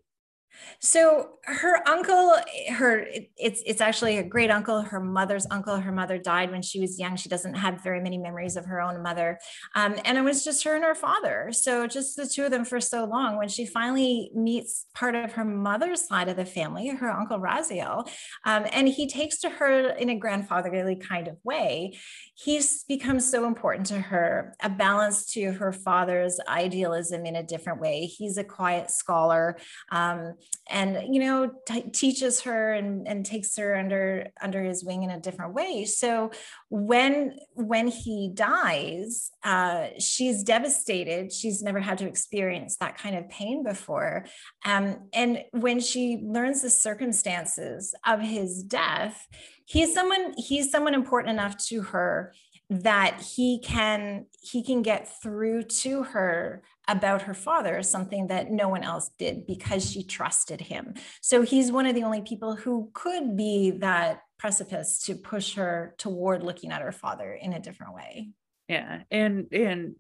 [0.79, 2.35] so her uncle,
[2.69, 3.05] her
[3.37, 5.77] it's it's actually a great uncle, her mother's uncle.
[5.77, 7.15] Her mother died when she was young.
[7.15, 9.39] She doesn't have very many memories of her own mother,
[9.75, 11.49] um, and it was just her and her father.
[11.51, 13.37] So just the two of them for so long.
[13.37, 18.07] When she finally meets part of her mother's side of the family, her uncle Raziel,
[18.45, 21.97] um, and he takes to her in a grandfatherly kind of way.
[22.35, 27.79] He's become so important to her, a balance to her father's idealism in a different
[27.79, 28.05] way.
[28.05, 29.57] He's a quiet scholar.
[29.91, 30.33] Um,
[30.69, 35.09] and you know t- teaches her and, and takes her under under his wing in
[35.09, 35.85] a different way.
[35.85, 36.31] So
[36.69, 41.33] when when he dies uh, she's devastated.
[41.33, 44.25] She's never had to experience that kind of pain before.
[44.65, 49.27] Um, and when she learns the circumstances of his death
[49.65, 52.33] he's someone he's someone important enough to her
[52.71, 58.69] that he can he can get through to her about her father something that no
[58.69, 60.93] one else did because she trusted him.
[61.19, 65.95] So he's one of the only people who could be that precipice to push her
[65.97, 68.29] toward looking at her father in a different way.
[68.69, 69.95] Yeah and and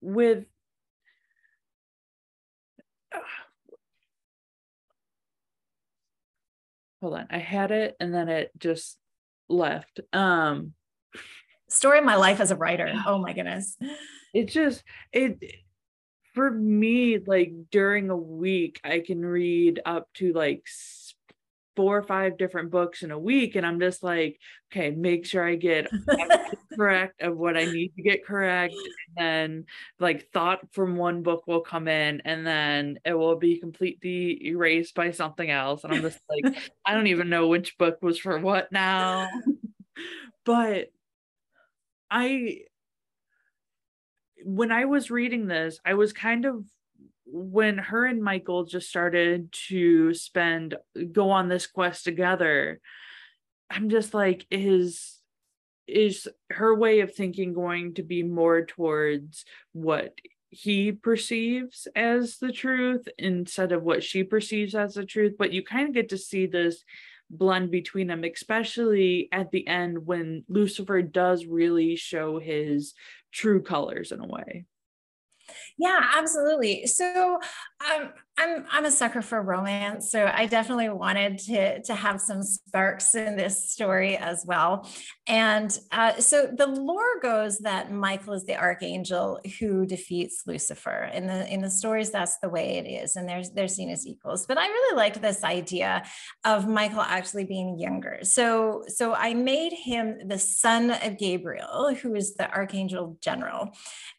[0.00, 0.44] with
[3.14, 3.20] uh,
[7.00, 8.98] hold on i had it and then it just
[9.48, 10.00] left.
[10.12, 10.74] Um
[11.68, 12.92] story of my life as a writer.
[13.06, 13.76] Oh my goodness.
[14.34, 15.42] It just it
[16.34, 20.66] for me like during a week I can read up to like
[21.78, 25.46] four or five different books in a week and i'm just like okay make sure
[25.46, 25.88] i get
[26.74, 28.74] correct of what i need to get correct
[29.16, 29.64] and then
[30.00, 34.92] like thought from one book will come in and then it will be completely erased
[34.96, 38.40] by something else and i'm just like i don't even know which book was for
[38.40, 39.28] what now
[40.44, 40.88] but
[42.10, 42.58] i
[44.44, 46.64] when i was reading this i was kind of
[47.30, 50.76] when her and Michael just started to spend
[51.12, 52.80] go on this quest together,
[53.70, 55.14] I'm just like, is
[55.86, 60.14] is her way of thinking going to be more towards what
[60.50, 65.34] he perceives as the truth instead of what she perceives as the truth?
[65.38, 66.84] But you kind of get to see this
[67.30, 72.94] blend between them, especially at the end when Lucifer does really show his
[73.32, 74.64] true colors in a way.
[75.78, 76.86] Yeah, absolutely.
[76.86, 77.38] So
[77.80, 82.44] um, I'm I'm a sucker for romance, so I definitely wanted to to have some
[82.44, 84.88] sparks in this story as well.
[85.26, 91.10] And uh, so the lore goes that Michael is the archangel who defeats Lucifer.
[91.12, 94.06] In the in the stories, that's the way it is, and they're they're seen as
[94.06, 94.46] equals.
[94.46, 96.04] But I really liked this idea
[96.44, 98.20] of Michael actually being younger.
[98.22, 103.70] So so I made him the son of Gabriel, who is the archangel general,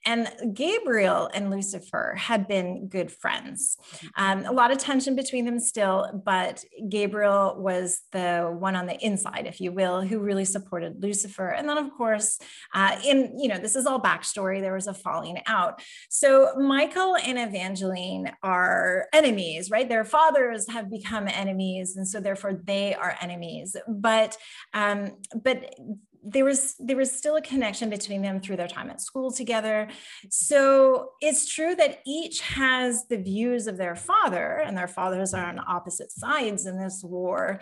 [0.06, 3.78] and Gabriel and Lucifer had been good friends.
[4.16, 8.98] Um, a lot of tension between them still, but Gabriel was the one on the
[9.06, 11.50] inside, if you will, who really supported Lucifer.
[11.50, 12.40] And then, of course,
[12.74, 14.62] uh, in you know, this is all backstory.
[14.62, 15.82] There was a falling out.
[16.10, 19.88] So Michael and Evangeline are enemies, right?
[19.88, 23.76] Their fathers have become enemies, and so therefore they are enemies.
[23.88, 24.38] But
[24.74, 25.74] um, but
[26.24, 29.90] there was there was still a connection between them through their time at school together.
[30.30, 35.46] So it's true that each has the views of their father and their fathers are
[35.46, 37.60] on opposite sides in this war.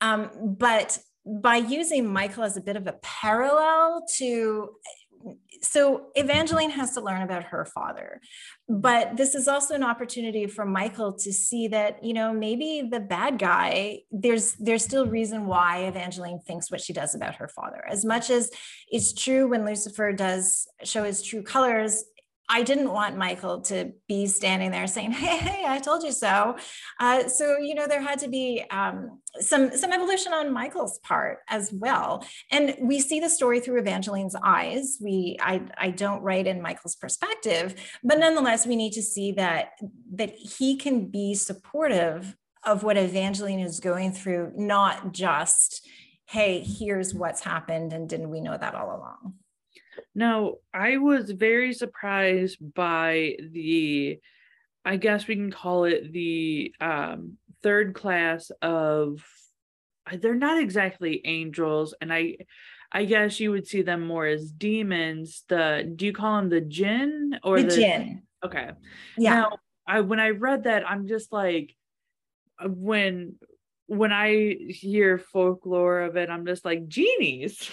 [0.00, 4.68] Um, but by using michael as a bit of a parallel to
[5.64, 8.20] so Evangeline has to learn about her father.
[8.68, 13.00] But this is also an opportunity for Michael to see that, you know, maybe the
[13.00, 17.84] bad guy, there's there's still reason why Evangeline thinks what she does about her father.
[17.88, 18.50] As much as
[18.88, 22.04] it's true when Lucifer does show his true colors,
[22.48, 26.56] I didn't want Michael to be standing there saying, "Hey, hey I told you so."
[27.00, 31.38] Uh, so you know, there had to be um, some some evolution on Michael's part
[31.48, 34.98] as well, and we see the story through Evangeline's eyes.
[35.00, 39.72] We, I, I don't write in Michael's perspective, but nonetheless, we need to see that
[40.14, 45.86] that he can be supportive of what Evangeline is going through, not just,
[46.26, 49.34] "Hey, here's what's happened," and didn't we know that all along?
[50.14, 54.18] Now, I was very surprised by the,
[54.84, 59.24] I guess we can call it the um, third class of,
[60.12, 62.36] they're not exactly angels, and I,
[62.92, 65.44] I guess you would see them more as demons.
[65.48, 68.22] The do you call them the jinn or the, the jinn?
[68.44, 68.70] Okay,
[69.18, 69.34] yeah.
[69.34, 71.74] Now, I when I read that, I'm just like,
[72.62, 73.34] uh, when
[73.86, 77.68] when I hear folklore of it, I'm just like genies.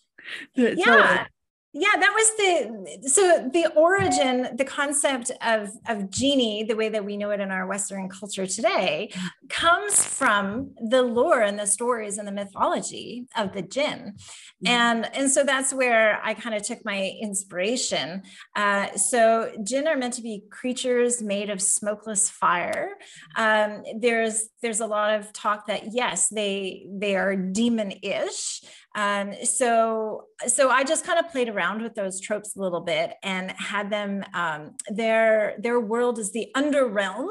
[0.54, 1.26] yeah
[1.72, 7.04] yeah that was the so the origin the concept of of genie the way that
[7.04, 9.10] we know it in our western culture today
[9.48, 14.66] comes from the lore and the stories and the mythology of the jinn mm-hmm.
[14.66, 18.22] and and so that's where i kind of took my inspiration.
[18.56, 22.96] Uh, so jinn are meant to be creatures made of smokeless fire.
[23.36, 28.62] Um, there's there's a lot of talk that yes they they are demon-ish
[28.96, 33.14] um, so so I just kind of played around with those tropes a little bit
[33.22, 37.28] and had them um, their their world is the underrealm,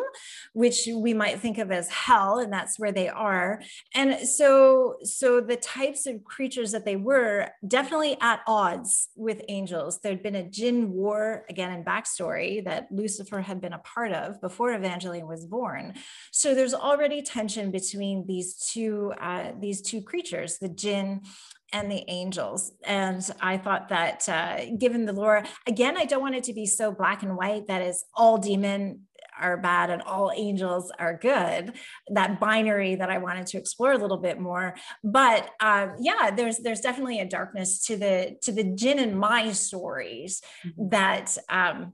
[0.54, 3.62] which we might think of as hell, and that's where they are.
[3.96, 10.00] And so so the types of creatures that they were definitely at odds with angels.
[10.00, 14.40] There'd been a jinn war again in backstory that Lucifer had been a part of
[14.40, 15.96] before Evangeline was born.
[16.32, 21.22] So there's already tension between these two uh, these two creatures, the jinn
[21.72, 22.72] and the angels.
[22.84, 26.66] And I thought that uh, given the lore, again, I don't want it to be
[26.66, 29.02] so black and white that is all demon
[29.40, 31.74] are bad and all angels are good
[32.10, 36.60] that binary that i wanted to explore a little bit more but um, yeah there's
[36.60, 40.90] there's definitely a darkness to the to the jinn and my stories mm-hmm.
[40.90, 41.94] that um,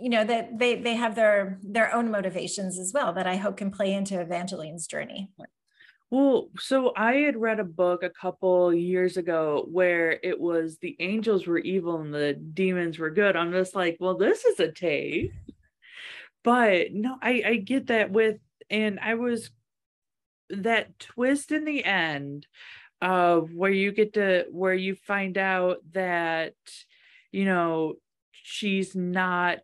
[0.00, 3.56] you know that they they have their their own motivations as well that i hope
[3.56, 5.30] can play into evangeline's journey
[6.10, 10.96] well, so I had read a book a couple years ago where it was the
[11.00, 13.36] angels were evil and the demons were good.
[13.36, 15.32] I'm just like, well, this is a take.
[16.44, 18.38] But no, I, I get that with,
[18.70, 19.50] and I was
[20.50, 22.46] that twist in the end
[23.02, 26.54] of where you get to where you find out that
[27.32, 27.94] you know
[28.32, 29.58] she's not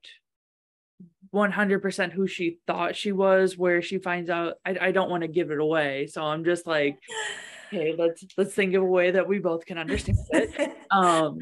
[1.35, 5.29] 100% who she thought she was where she finds out I, I don't want to
[5.29, 6.07] give it away.
[6.07, 6.99] So i'm just like
[7.69, 10.77] okay let's let's think of a way that we both can understand it.
[10.91, 11.39] Um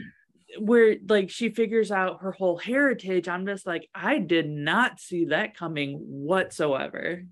[0.59, 3.29] where like she figures out her whole heritage.
[3.29, 7.25] I'm just like i did not see that coming whatsoever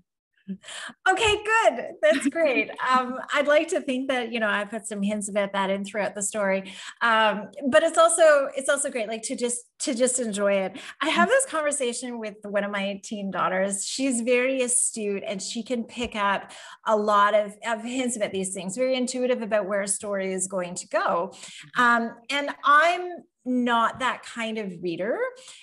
[1.09, 1.85] okay good.
[2.01, 2.71] That's great.
[2.89, 5.85] Um, i'd like to think that you know i put some hints about that in
[5.85, 6.71] throughout the story.
[7.01, 10.77] Um, but it's also it's also great like to just to just enjoy it.
[11.01, 13.85] I have this conversation with one of my teen daughters.
[13.85, 16.51] She's very astute and she can pick up
[16.85, 20.47] a lot of, of hints about these things very intuitive about where a story is
[20.47, 21.33] going to go.
[21.77, 25.17] Um, and i'm not that kind of reader.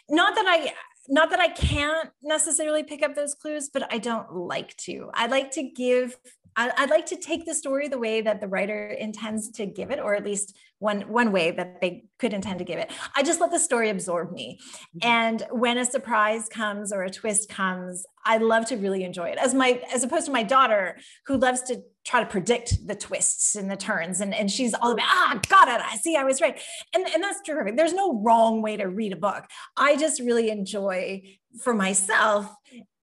[0.08, 0.72] Not that i
[1.08, 5.10] not that I can't necessarily pick up those clues, but I don't like to.
[5.14, 6.18] I like to give,
[6.54, 9.90] I, I'd like to take the story the way that the writer intends to give
[9.90, 12.90] it, or at least one one way that they could intend to give it.
[13.16, 14.60] I just let the story absorb me.
[14.96, 15.08] Mm-hmm.
[15.08, 19.38] And when a surprise comes or a twist comes, I love to really enjoy it.
[19.38, 23.54] As my as opposed to my daughter who loves to try to predict the twists
[23.54, 25.80] and the turns and, and she's all about ah got it.
[25.84, 26.16] I see.
[26.16, 26.58] I was right.
[26.94, 27.76] And, and that's terrific.
[27.76, 29.44] There's no wrong way to read a book.
[29.76, 31.22] I just really enjoy
[31.62, 32.50] for myself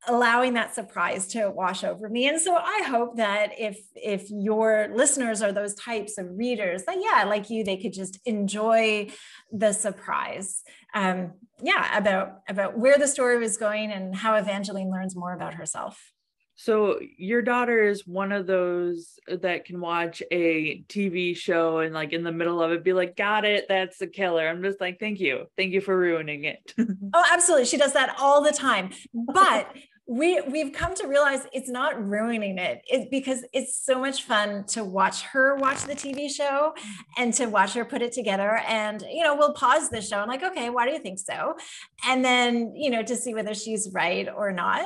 [0.09, 2.29] allowing that surprise to wash over me.
[2.29, 6.97] And so i hope that if if your listeners are those types of readers that
[6.99, 9.09] yeah like you they could just enjoy
[9.53, 10.63] the surprise.
[10.95, 15.55] Um yeah about about where the story was going and how evangeline learns more about
[15.55, 16.14] herself
[16.57, 21.93] so your daughter is one of those uh, that can watch a TV show and
[21.93, 24.47] like in the middle of it be like, got it, that's the killer.
[24.47, 25.47] I'm just like, thank you.
[25.57, 26.73] Thank you for ruining it.
[26.79, 27.67] oh, absolutely.
[27.67, 28.91] She does that all the time.
[29.13, 29.69] But
[30.07, 32.83] we we've come to realize it's not ruining it.
[32.87, 36.75] It's because it's so much fun to watch her watch the tv show
[37.17, 40.29] and to watch her put it together and you know we'll pause the show and
[40.29, 41.55] like okay why do you think so?
[42.07, 44.85] And then you know to see whether she's right or not.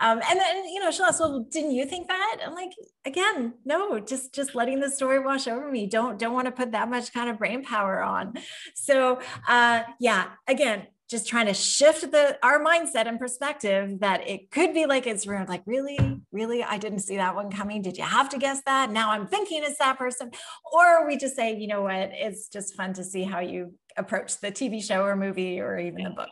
[0.00, 2.38] Um, and then you know she'll ask well didn't you think that?
[2.44, 2.72] I'm like
[3.06, 5.86] again no just just letting the story wash over me.
[5.86, 8.34] Don't don't want to put that much kind of brain power on.
[8.74, 14.50] So uh yeah again just trying to shift the our mindset and perspective that it
[14.50, 15.98] could be like it's ruined like really?
[16.32, 16.62] Really?
[16.62, 17.80] I didn't see that one coming.
[17.80, 18.90] Did you have to guess that?
[18.90, 20.30] Now i'm thinking it's that person.
[20.72, 22.10] Or we just say you know what?
[22.12, 26.04] It's just fun to see how you approach the tv show or movie or even
[26.04, 26.28] the book.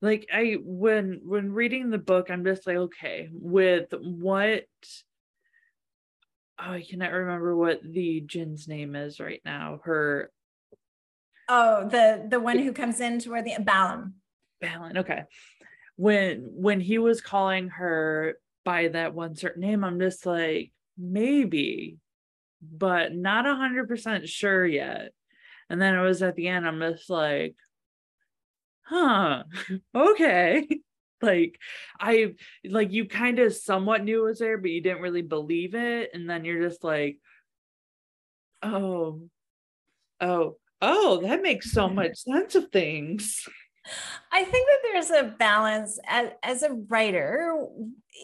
[0.00, 4.64] Like i when when reading the book i'm just like okay with what
[6.58, 9.80] oh i cannot remember what the jinn's name is right now.
[9.84, 10.30] Her
[11.48, 14.14] Oh, the the one who comes in to toward the Balin.
[14.60, 14.98] Balin.
[14.98, 15.24] Okay.
[15.96, 21.98] When when he was calling her by that one certain name, I'm just like maybe,
[22.60, 25.12] but not a hundred percent sure yet.
[25.70, 27.56] And then it was at the end, I'm just like,
[28.82, 29.44] huh,
[29.94, 30.66] okay.
[31.22, 31.58] like
[31.98, 32.34] I
[32.64, 36.10] like you kind of somewhat knew it was there, but you didn't really believe it.
[36.12, 37.18] And then you're just like,
[38.62, 39.22] oh,
[40.20, 43.46] oh, oh, that makes so much sense of things.
[44.32, 47.66] I think that there's a balance as, as a writer.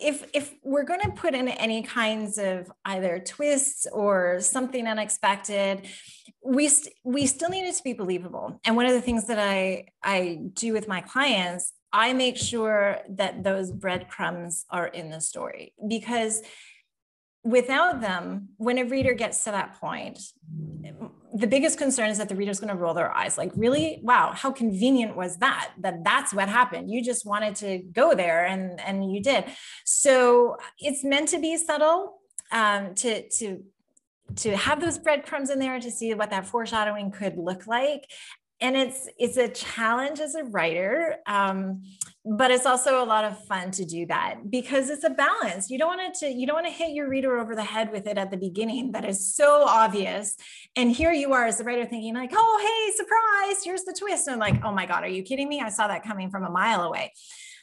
[0.03, 5.87] If if we're going to put in any kinds of either twists or something unexpected,
[6.45, 8.61] we st- we still need it to be believable.
[8.65, 12.99] And one of the things that I I do with my clients, I make sure
[13.11, 16.43] that those breadcrumbs are in the story because
[17.45, 20.19] without them, when a reader gets to that point,
[21.35, 24.01] the biggest concern is that the reader's going to roll their eyes like really?
[24.03, 26.91] Wow how convenient was that that that's what happened.
[26.91, 29.45] You just wanted to go there and and you did.
[29.85, 32.21] So it's meant to be subtle
[32.51, 33.63] um, to to
[34.37, 38.11] to have those breadcrumbs in there to see what that foreshadowing could look like
[38.63, 41.83] and it's it's a challenge as a writer um,
[42.25, 45.69] but it's also a lot of fun to do that because it's a balance.
[45.71, 47.91] You don't want it to you don't want to hit your reader over the head
[47.91, 48.93] with it at the beginning.
[48.93, 50.37] That is so obvious.
[50.77, 54.29] And here you are as the writer thinking like oh hey surprise here's the twist.
[54.29, 55.61] And I'm like oh my god are you kidding me?
[55.61, 57.13] I saw that coming from a mile away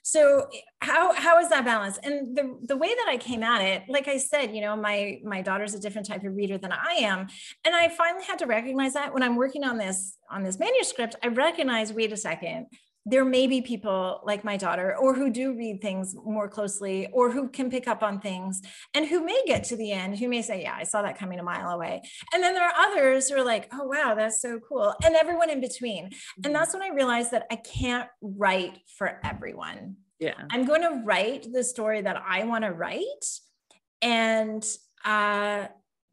[0.09, 0.49] so
[0.81, 4.07] how how is that balance and the the way that i came at it like
[4.07, 7.27] i said you know my my daughter's a different type of reader than i am.
[7.63, 11.15] And i finally had to recognize that when i'm working on this on this manuscript
[11.23, 12.67] i recognize wait a second
[13.05, 17.31] there may be people like my daughter or who do read things more closely or
[17.31, 18.61] who can pick up on things
[18.93, 21.39] and who may get to the end who may say yeah i saw that coming
[21.39, 22.01] a mile away.
[22.33, 24.93] And then there are others who are like oh wow that's so cool.
[25.03, 26.05] And everyone in between.
[26.05, 26.13] And
[26.45, 26.53] mm-hmm.
[26.53, 29.95] that's when i realized that i can't write for everyone.
[30.19, 30.33] Yeah.
[30.49, 33.25] I'm going to write the story that i want to write
[34.01, 34.65] and
[35.05, 35.67] uh,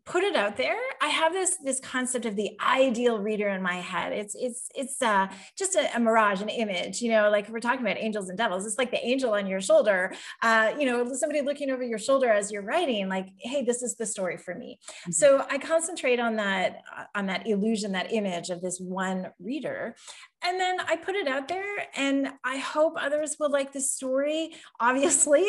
[0.06, 3.74] put it out there i have this this concept of the ideal reader in my
[3.74, 5.26] head it's it's it's uh
[5.58, 8.64] just a, a, mirage an image you know like we're talking about angels and devils
[8.64, 12.30] it's like the angel on your shoulder uh you know somebody looking over your shoulder
[12.30, 15.10] as you're writing like hey this is the story for me mm-hmm.
[15.10, 16.82] so i concentrate on that
[17.16, 19.96] on that illusion that image of this one reader
[20.44, 21.64] and then I put it out there,
[21.96, 24.52] and I hope others will like the story.
[24.78, 25.44] Obviously,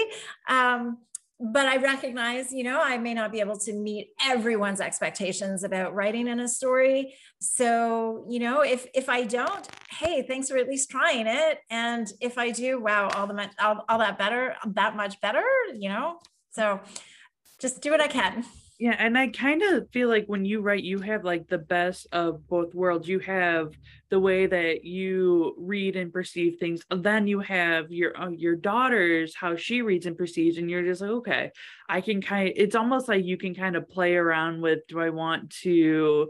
[0.47, 0.97] um,
[1.39, 5.93] but I recognize, you know, I may not be able to meet everyone's expectations about
[5.93, 7.13] writing in a story.
[7.39, 11.59] So, you know, if if I don't, hey, thanks for at least trying it.
[11.69, 15.43] And if I do, wow, all the much all, all that better, that much better,
[15.75, 16.19] you know.
[16.49, 16.79] So
[17.59, 18.43] just do what I can.
[18.79, 22.05] Yeah, and I kind of feel like when you write, you have like the best
[22.11, 23.07] of both worlds.
[23.07, 23.73] You have
[24.09, 26.83] the way that you read and perceive things.
[26.91, 31.01] Then you have your uh, your daughter's how she reads and perceives, and you're just
[31.01, 31.51] like, okay,
[31.89, 32.49] I can kind.
[32.49, 34.79] Of, it's almost like you can kind of play around with.
[34.87, 36.29] Do I want to?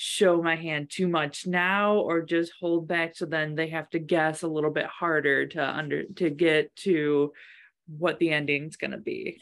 [0.00, 3.98] show my hand too much now or just hold back so then they have to
[3.98, 7.32] guess a little bit harder to under to get to
[7.98, 9.40] what the ending's going to be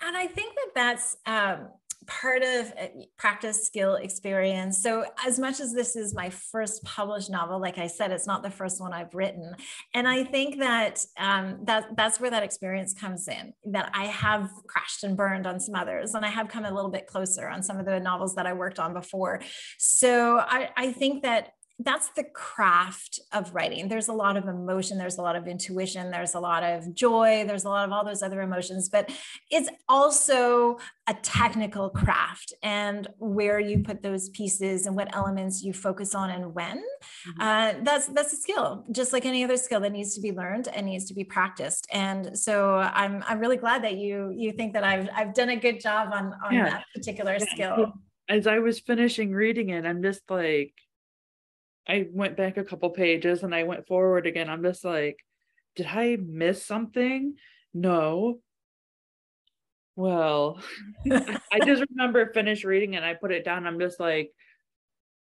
[0.00, 1.68] and i think that that's um
[2.06, 2.86] part of uh,
[3.16, 4.82] practice skill experience.
[4.82, 8.42] So, as much as this is my first published novel, like I said, it's not
[8.42, 9.54] the first one I've written,
[9.94, 13.52] and I think that um, that that's where that experience comes in.
[13.66, 16.90] That I have crashed and burned on some others, and I have come a little
[16.90, 19.40] bit closer on some of the novels that I worked on before.
[19.78, 23.88] So, I, I think that that's the craft of writing.
[23.88, 27.44] There's a lot of emotion, there's a lot of intuition, there's a lot of joy,
[27.46, 29.10] there's a lot of all those other emotions, but
[29.50, 35.72] it's also a technical craft and where you put those pieces and what elements you
[35.72, 36.78] focus on and when.
[36.78, 37.40] Mm-hmm.
[37.40, 40.66] Uh, that's that's a skill, just like any other skill that needs to be learned
[40.68, 41.86] and needs to be practiced.
[41.92, 45.56] And so I'm I'm really glad that you you think that I've I've done a
[45.56, 46.70] good job on on yeah.
[46.70, 47.46] that particular yeah.
[47.54, 47.92] skill.
[48.28, 50.74] As I was finishing reading it, I'm just like
[51.88, 54.50] I went back a couple pages and I went forward again.
[54.50, 55.18] I'm just like,
[55.74, 57.36] did I miss something?
[57.72, 58.40] No.
[59.96, 60.60] Well,
[61.10, 63.66] I just remember finished reading and I put it down.
[63.66, 64.30] I'm just like,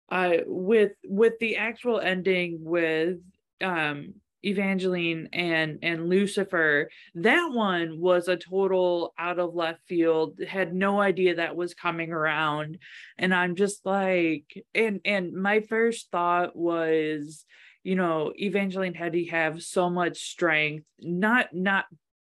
[0.10, 3.18] I with with the actual ending with
[3.62, 4.14] um
[4.46, 10.40] Evangeline and and Lucifer, that one was a total out of left field.
[10.48, 12.78] Had no idea that was coming around,
[13.18, 17.46] and I'm just like, and and my first thought was,
[17.84, 21.86] you know, Evangeline had to have so much strength, not not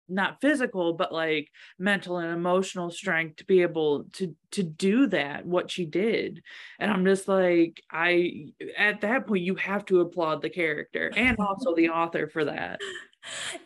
[0.09, 5.45] not physical but like mental and emotional strength to be able to to do that
[5.45, 6.43] what she did.
[6.79, 8.47] And i'm just like i
[8.77, 12.81] at that point you have to applaud the character and also the author for that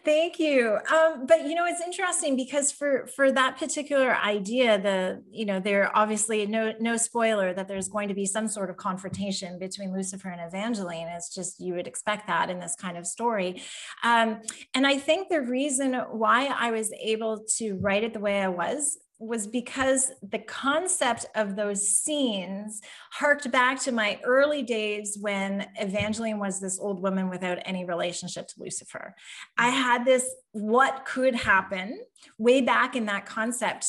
[0.04, 0.78] Thank you.
[0.90, 5.60] Um, but you know, it's interesting because for for that particular idea, the you know,
[5.60, 9.92] there obviously no no spoiler that there's going to be some sort of confrontation between
[9.92, 11.08] Lucifer and Evangeline.
[11.08, 13.62] It's just you would expect that in this kind of story.
[14.02, 14.40] Um,
[14.74, 18.48] and I think the reason why I was able to write it the way I
[18.48, 22.80] was was because the concept of those scenes
[23.12, 28.48] harked back to my early days when Evangeline was this old woman without any relationship
[28.48, 29.14] to Lucifer.
[29.58, 32.00] I had this what could happen
[32.38, 33.86] way back in that concept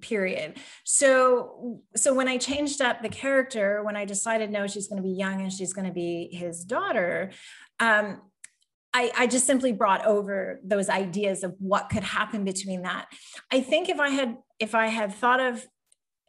[0.00, 0.56] period.
[0.84, 5.06] So so when I changed up the character, when I decided no she's going to
[5.06, 7.30] be young and she's going to be his daughter,
[7.78, 8.22] um,
[8.94, 13.06] I, I, just simply brought over those ideas of what could happen between that.
[13.50, 15.66] I think if I had if I had thought of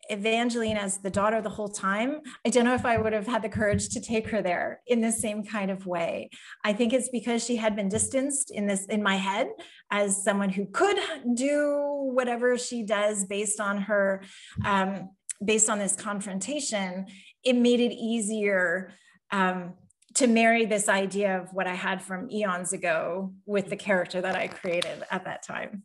[0.10, 3.42] Evangeline as the daughter the whole time, I don't know if I would have had
[3.42, 6.30] the courage to take her there in the same kind of way.
[6.64, 9.48] I think it's because she had been distanced in this in my head
[9.92, 10.98] as someone who could
[11.36, 14.24] do whatever she does based on her
[14.66, 15.10] um,
[15.44, 17.06] based on this confrontation.
[17.44, 18.94] It made it easier
[19.32, 19.74] um,
[20.16, 24.36] to marry this idea of what I had from eons ago with the character that
[24.36, 25.84] I created at that time.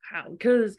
[0.00, 0.28] How?
[0.30, 0.76] Because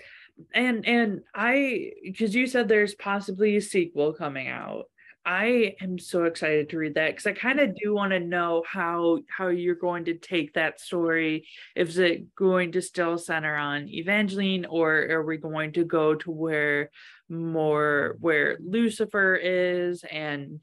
[0.53, 4.85] and and I because you said there's possibly a sequel coming out.
[5.27, 8.63] I am so excited to read that because I kind of do want to know
[8.67, 11.47] how how you're going to take that story.
[11.75, 16.31] Is it going to still center on Evangeline, or are we going to go to
[16.31, 16.91] where
[17.27, 20.61] more where Lucifer is and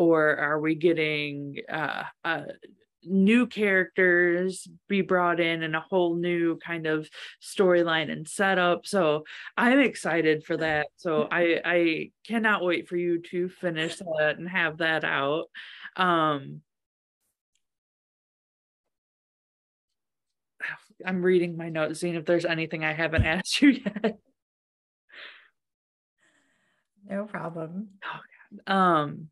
[0.00, 2.44] or are we getting uh, uh,
[3.04, 7.06] new characters be brought in and a whole new kind of
[7.42, 8.86] storyline and setup?
[8.86, 9.24] So
[9.58, 10.86] i'm excited for that.
[10.96, 15.50] So i i cannot wait for you to finish that and have that out.
[15.96, 16.62] Um
[21.06, 24.18] i'm reading my notes seeing if there's anything i haven't asked you yet.
[27.06, 27.88] No problem.
[28.66, 29.28] Um,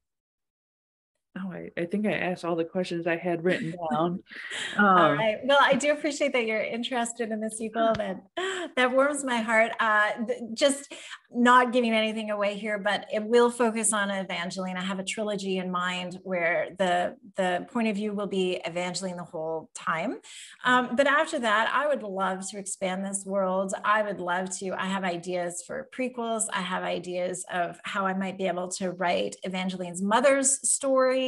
[1.40, 4.22] oh, I, I think I asked all the questions I had written down.
[4.78, 5.38] All Um, right.
[5.44, 7.92] Well, I do appreciate that you're interested in the sequel.
[7.96, 8.22] That
[8.76, 9.72] that warms my heart.
[9.80, 10.92] Uh, th- just
[11.30, 14.76] not giving anything away here, but it will focus on Evangeline.
[14.76, 19.16] I have a trilogy in mind where the the point of view will be Evangeline
[19.16, 20.20] the whole time.
[20.64, 23.74] Um, but after that, I would love to expand this world.
[23.84, 24.70] I would love to.
[24.72, 26.44] I have ideas for prequels.
[26.52, 31.27] I have ideas of how I might be able to write Evangeline's mother's story.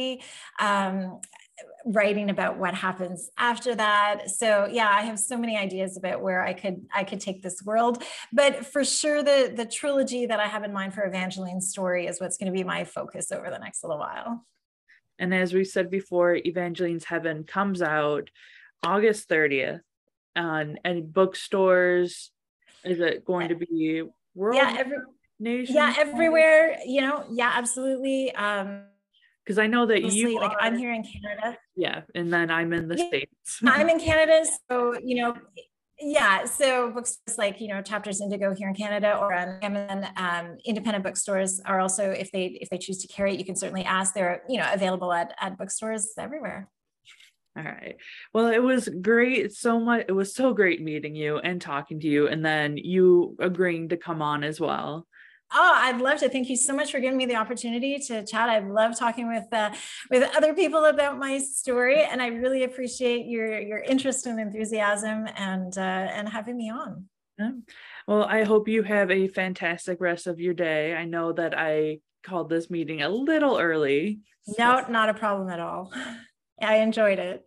[0.59, 1.19] Um,
[1.85, 6.43] writing about what happens after that so yeah i have so many ideas about where
[6.43, 10.47] i could i could take this world but for sure the the trilogy that i
[10.47, 13.59] have in mind for evangeline's story is what's going to be my focus over the
[13.59, 14.43] next little while
[15.21, 18.31] and as we said before, Evangeline's Heaven comes out
[18.83, 19.81] August 30th
[20.35, 22.31] on any bookstores.
[22.83, 24.97] Is it going to be world yeah every,
[25.39, 25.75] nation?
[25.75, 28.83] yeah everywhere you know yeah absolutely um
[29.45, 32.73] Because I know that you like are- i'm here in canada yeah, and then I'm
[32.73, 33.59] in the Yeah, states.
[33.65, 35.35] I'm in Canada, so you know,
[35.99, 36.45] yeah.
[36.45, 41.03] So bookstores like you know Chapters Indigo here in Canada or on Amazon, um, independent
[41.03, 44.13] bookstores are also if they if they choose to carry it, you can certainly ask.
[44.13, 46.69] They're you know available at at bookstores everywhere.
[47.57, 47.95] All right.
[48.33, 49.53] Well, it was great.
[49.53, 50.05] So much.
[50.07, 53.97] It was so great meeting you and talking to you, and then you agreeing to
[53.97, 55.07] come on as well.
[55.53, 56.29] Oh, I'd love to.
[56.29, 58.49] Thank you so much for giving me the opportunity to chat.
[58.49, 59.71] I love talking with uh,
[60.09, 65.27] with other people about my story, and I really appreciate your your interest and enthusiasm
[65.35, 67.05] and uh, and having me on.
[67.37, 67.51] Yeah.
[68.07, 70.95] Well, I hope you have a fantastic rest of your day.
[70.95, 74.19] I know that I called this meeting a little early.
[74.57, 75.93] No, not a problem at all.
[76.61, 77.43] I enjoyed it.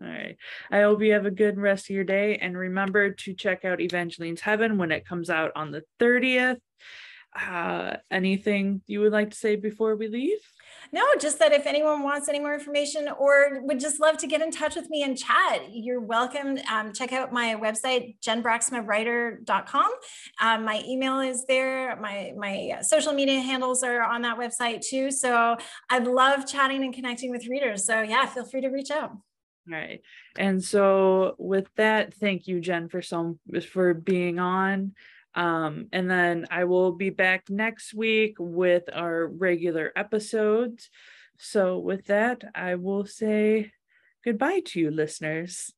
[0.00, 0.36] All right.
[0.70, 2.36] I hope you have a good rest of your day.
[2.36, 6.58] And remember to check out Evangeline's Heaven when it comes out on the 30th.
[7.36, 10.38] Uh, anything you would like to say before we leave?
[10.92, 14.40] No, just that if anyone wants any more information or would just love to get
[14.40, 16.58] in touch with me and chat, you're welcome.
[16.70, 19.90] Um, check out my website, jenbraaksmawriter.com.
[20.40, 21.96] Um, my email is there.
[21.96, 25.10] My, my social media handles are on that website too.
[25.10, 25.56] So
[25.90, 27.84] I'd love chatting and connecting with readers.
[27.84, 29.10] So yeah, feel free to reach out.
[29.10, 30.00] All right.
[30.38, 33.38] And so with that, thank you, Jen, for some
[33.70, 34.94] for being on.
[35.34, 40.90] Um, and then I will be back next week with our regular episodes.
[41.38, 43.72] So with that, I will say
[44.24, 45.72] goodbye to you, listeners.